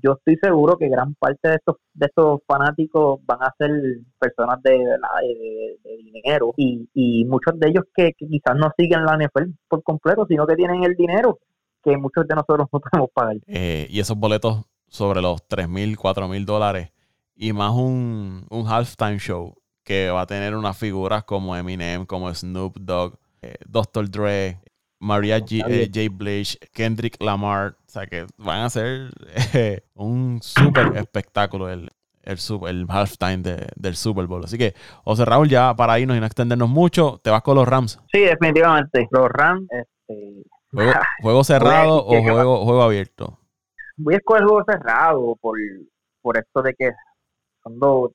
Yo 0.01 0.13
estoy 0.13 0.35
seguro 0.41 0.77
que 0.77 0.89
gran 0.89 1.13
parte 1.15 1.47
de 1.47 1.55
estos 1.55 1.77
de 1.93 2.07
estos 2.07 2.41
fanáticos 2.47 3.19
van 3.25 3.43
a 3.43 3.53
ser 3.57 3.71
personas 4.19 4.61
de, 4.63 4.71
de, 4.71 5.97
dinero 6.11 6.53
y, 6.57 6.89
y 6.93 7.23
muchos 7.25 7.57
de 7.59 7.69
ellos 7.69 7.85
que, 7.95 8.13
quizás 8.13 8.55
no 8.55 8.71
siguen 8.77 9.05
la 9.05 9.15
NFL 9.15 9.51
por 9.69 9.83
completo, 9.83 10.25
sino 10.27 10.45
que 10.47 10.55
tienen 10.55 10.83
el 10.83 10.95
dinero 10.95 11.39
que 11.83 11.95
muchos 11.97 12.27
de 12.27 12.35
nosotros 12.35 12.67
no 12.73 12.79
podemos 12.79 13.09
pagar. 13.13 13.37
Eh, 13.45 13.87
y 13.89 13.99
esos 13.99 14.17
boletos 14.17 14.65
sobre 14.87 15.21
los 15.21 15.47
3 15.47 15.69
mil, 15.69 15.97
4 15.97 16.27
mil 16.27 16.45
dólares 16.45 16.91
y 17.35 17.53
más 17.53 17.71
un, 17.71 18.45
un 18.49 18.67
halftime 18.67 19.19
show 19.19 19.55
que 19.85 20.09
va 20.09 20.21
a 20.21 20.25
tener 20.25 20.55
unas 20.55 20.77
figuras 20.77 21.23
como 21.23 21.55
Eminem, 21.55 22.05
como 22.05 22.33
Snoop 22.33 22.77
Dogg, 22.79 23.17
eh, 23.41 23.55
Dr. 23.67 24.09
Dre, 24.09 24.59
Maria 24.99 25.37
G, 25.39 25.63
eh, 25.67 25.89
J. 25.93 26.67
Kendrick 26.73 27.21
Lamar. 27.21 27.77
O 27.87 27.89
sea 27.89 28.07
que 28.07 28.25
van 28.37 28.61
a 28.61 28.69
ser 28.69 29.11
eh, 29.53 29.81
un 29.93 30.41
súper 30.41 30.97
espectáculo 30.97 31.69
el, 31.69 31.89
el, 32.23 32.37
el 32.67 32.85
halftime 32.89 33.43
del 33.75 33.95
Super 33.95 34.25
Bowl. 34.25 34.43
Así 34.43 34.57
que, 34.57 34.73
José 35.03 35.23
Raúl, 35.23 35.47
ya 35.47 35.75
para 35.75 35.99
irnos 35.99 36.17
y 36.17 36.19
no 36.19 36.25
extendernos 36.25 36.69
mucho, 36.69 37.21
¿te 37.23 37.29
vas 37.29 37.43
con 37.43 37.55
los 37.55 37.67
Rams? 37.67 37.99
Sí, 38.11 38.21
definitivamente. 38.21 39.07
Los 39.11 39.29
Rams. 39.29 39.67
Este... 39.69 40.43
¿Juego, 41.21 41.43
cerrado 41.43 42.05
o 42.05 42.21
juego, 42.21 42.65
juego 42.65 42.81
abierto? 42.81 43.39
Voy 43.97 44.15
a 44.15 44.17
escoger 44.17 44.43
juego 44.43 44.63
cerrado 44.65 45.35
por, 45.39 45.57
por 46.21 46.37
esto 46.37 46.63
de 46.63 46.73
que 46.73 46.91
son 47.63 47.79
dos 47.79 48.11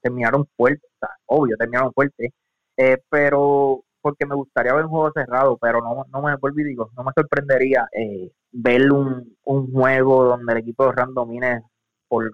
terminaron 0.00 0.46
fuerte, 0.56 0.86
o 0.86 0.98
sea, 1.00 1.10
obvio, 1.26 1.56
terminaron 1.56 1.92
fuerte, 1.92 2.32
eh, 2.76 2.98
pero 3.08 3.82
porque 4.00 4.26
me 4.26 4.34
gustaría 4.34 4.72
ver 4.74 4.84
un 4.84 4.90
juego 4.90 5.12
cerrado, 5.12 5.58
pero 5.60 5.80
no, 5.80 6.04
no 6.10 6.22
me 6.22 6.32
y 6.32 6.64
digo, 6.64 6.90
no 6.96 7.04
me 7.04 7.12
sorprendería 7.14 7.86
eh, 7.92 8.30
ver 8.52 8.92
un, 8.92 9.36
un 9.44 9.72
juego 9.72 10.24
donde 10.24 10.52
el 10.52 10.58
equipo 10.60 10.86
de 10.86 10.92
Ram 10.92 11.12
domine 11.12 11.62
por 12.08 12.32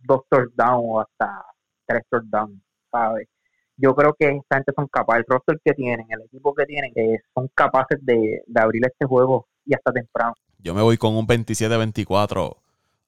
dos 0.00 0.22
touchdowns 0.28 0.82
o 0.84 1.00
hasta 1.00 1.44
tres 1.86 2.02
touchdowns, 2.10 2.60
¿sabes? 2.90 3.28
Yo 3.76 3.94
creo 3.94 4.14
que 4.18 4.28
esta 4.28 4.56
gente 4.56 4.72
son 4.74 4.86
capaces, 4.88 5.24
el 5.26 5.34
roster 5.34 5.60
que 5.64 5.72
tienen, 5.74 6.06
el 6.08 6.22
equipo 6.22 6.54
que 6.54 6.66
tienen, 6.66 6.92
eh, 6.94 7.18
son 7.34 7.48
capaces 7.54 7.98
de, 8.04 8.42
de 8.46 8.60
abrir 8.60 8.84
este 8.84 9.06
juego 9.06 9.46
y 9.64 9.74
hasta 9.74 9.92
temprano. 9.92 10.34
Yo 10.58 10.74
me 10.74 10.82
voy 10.82 10.96
con 10.96 11.14
un 11.14 11.26
27-24 11.26 12.56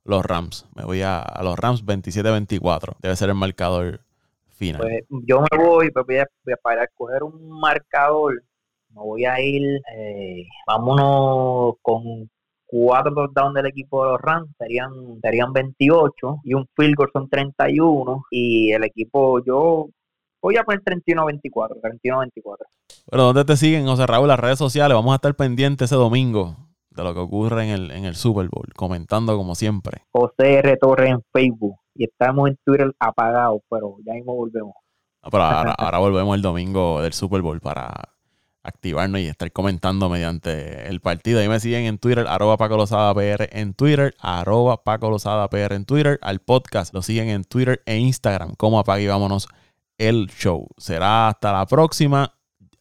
los 0.04 0.24
Rams. 0.24 0.66
Me 0.74 0.84
voy 0.84 1.02
a, 1.02 1.24
los 1.42 1.58
Rams 1.58 1.84
27-24. 1.84 2.96
Debe 3.00 3.16
ser 3.16 3.30
el 3.30 3.34
marcador 3.34 4.00
final. 4.54 4.82
Pues 4.82 5.04
yo 5.26 5.40
me 5.40 5.58
voy, 5.58 5.90
pues 5.90 6.06
voy 6.06 6.18
a, 6.18 6.26
para 6.62 6.84
escoger 6.84 7.22
un 7.22 7.48
marcador, 7.60 8.42
me 8.90 9.00
voy 9.00 9.24
a 9.24 9.40
ir, 9.40 9.62
eh, 9.96 10.46
vámonos 10.66 11.74
con 11.82 12.30
cuatro 12.66 13.14
touchdowns 13.14 13.54
del 13.54 13.66
equipo 13.66 14.04
de 14.04 14.12
los 14.12 14.20
Rams, 14.20 14.48
serían, 14.58 14.92
serían 15.20 15.52
28 15.52 16.40
y 16.44 16.54
un 16.54 16.66
field 16.76 16.94
goal 16.96 17.10
son 17.12 17.28
31 17.28 18.24
y 18.30 18.72
el 18.72 18.84
equipo 18.84 19.44
yo 19.44 19.88
voy 20.40 20.56
a 20.56 20.64
poner 20.64 20.82
31-24, 20.82 21.80
31-24. 21.80 22.30
Bueno, 23.10 23.24
¿dónde 23.24 23.44
te 23.44 23.56
siguen, 23.56 23.86
José 23.86 24.06
Raúl? 24.06 24.28
Las 24.28 24.40
redes 24.40 24.58
sociales, 24.58 24.94
vamos 24.94 25.12
a 25.12 25.16
estar 25.16 25.34
pendientes 25.34 25.90
ese 25.90 25.96
domingo 25.96 26.63
de 26.94 27.02
lo 27.02 27.12
que 27.12 27.20
ocurre 27.20 27.64
en 27.64 27.70
el, 27.70 27.90
en 27.90 28.04
el 28.04 28.14
Super 28.14 28.48
Bowl, 28.48 28.72
comentando 28.74 29.37
como 29.37 29.54
siempre. 29.54 30.02
José 30.12 30.54
R. 30.54 30.76
Torres 30.76 31.11
en 31.11 31.22
Facebook 31.33 31.76
y 31.94 32.04
estamos 32.04 32.48
en 32.48 32.59
Twitter 32.64 32.92
apagados, 32.98 33.61
pero 33.68 33.96
ya 34.04 34.14
mismo 34.14 34.35
volvemos. 34.35 34.74
pero 35.30 35.42
ahora, 35.78 35.98
volvemos 35.98 36.37
el 36.37 36.42
domingo 36.42 37.02
del 37.02 37.12
Super 37.12 37.42
Bowl 37.42 37.61
para 37.61 37.92
activarnos 38.62 39.20
y 39.20 39.26
estar 39.26 39.50
comentando 39.52 40.09
mediante 40.09 40.88
el 40.88 41.00
partido. 41.00 41.40
Ahí 41.40 41.48
me 41.48 41.61
siguen 41.61 41.85
en 41.85 41.98
Twitter, 41.98 42.26
arroba 42.28 42.57
Paco 42.57 42.76
Lozada 42.76 43.12
PR 43.12 43.48
en 43.52 43.74
Twitter, 43.74 44.14
arroba 44.20 44.83
Paco 44.85 45.11
Lozada 45.11 45.48
PR 45.48 45.74
en 45.74 45.85
Twitter. 45.85 46.18
Al 46.22 46.40
podcast 46.40 46.94
lo 46.94 47.02
siguen 47.02 47.28
en 47.28 47.44
Twitter 47.44 47.83
e 47.85 47.98
Instagram 47.98 48.54
como 48.54 48.78
Apague 48.78 49.02
y 49.02 49.09
Vámonos 49.09 49.48
el 49.98 50.28
Show. 50.28 50.68
Será 50.78 51.28
hasta 51.28 51.52
la 51.52 51.66
próxima. 51.66 52.33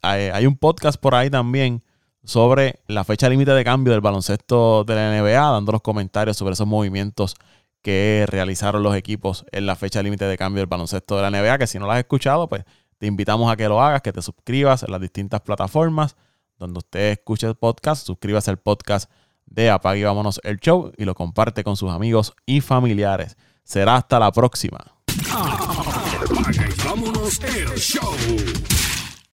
hay 0.01 0.45
un 0.45 0.55
podcast 0.55 0.99
por 1.01 1.15
ahí 1.15 1.29
también 1.29 1.83
sobre 2.23 2.79
la 2.87 3.03
fecha 3.03 3.29
límite 3.29 3.51
de 3.51 3.63
cambio 3.63 3.91
del 3.93 4.01
baloncesto 4.01 4.83
de 4.83 4.95
la 4.95 5.21
NBA, 5.21 5.51
dando 5.51 5.71
los 5.71 5.81
comentarios 5.81 6.37
sobre 6.37 6.53
esos 6.53 6.67
movimientos 6.67 7.35
que 7.81 8.25
realizaron 8.27 8.81
los 8.81 8.95
equipos 8.95 9.45
en 9.51 9.65
la 9.65 9.75
fecha 9.75 10.01
límite 10.01 10.25
de 10.25 10.37
cambio 10.37 10.61
del 10.61 10.67
baloncesto 10.67 11.17
de 11.17 11.21
la 11.21 11.31
NBA, 11.31 11.57
que 11.57 11.67
si 11.67 11.79
no 11.79 11.85
lo 11.85 11.91
has 11.91 11.99
escuchado, 11.99 12.47
pues 12.47 12.63
te 12.97 13.07
invitamos 13.07 13.51
a 13.51 13.57
que 13.57 13.67
lo 13.67 13.81
hagas, 13.81 14.01
que 14.01 14.13
te 14.13 14.21
suscribas 14.21 14.83
en 14.83 14.91
las 14.91 15.01
distintas 15.01 15.41
plataformas 15.41 16.15
donde 16.57 16.79
usted 16.79 17.11
escuche 17.11 17.47
el 17.47 17.55
podcast, 17.55 18.05
suscríbase 18.05 18.49
al 18.49 18.57
podcast 18.57 19.11
de 19.45 19.69
Apague 19.69 19.99
y 19.99 20.03
Vámonos 20.03 20.39
el 20.43 20.59
Show 20.59 20.93
y 20.97 21.03
lo 21.05 21.13
comparte 21.13 21.63
con 21.63 21.75
sus 21.75 21.91
amigos 21.91 22.33
y 22.45 22.61
familiares. 22.61 23.37
Será 23.63 23.97
hasta 23.97 24.19
la 24.19 24.31
próxima. 24.31 24.79
vámonos 26.85 27.39
el 27.43 27.77
show. 27.77 28.15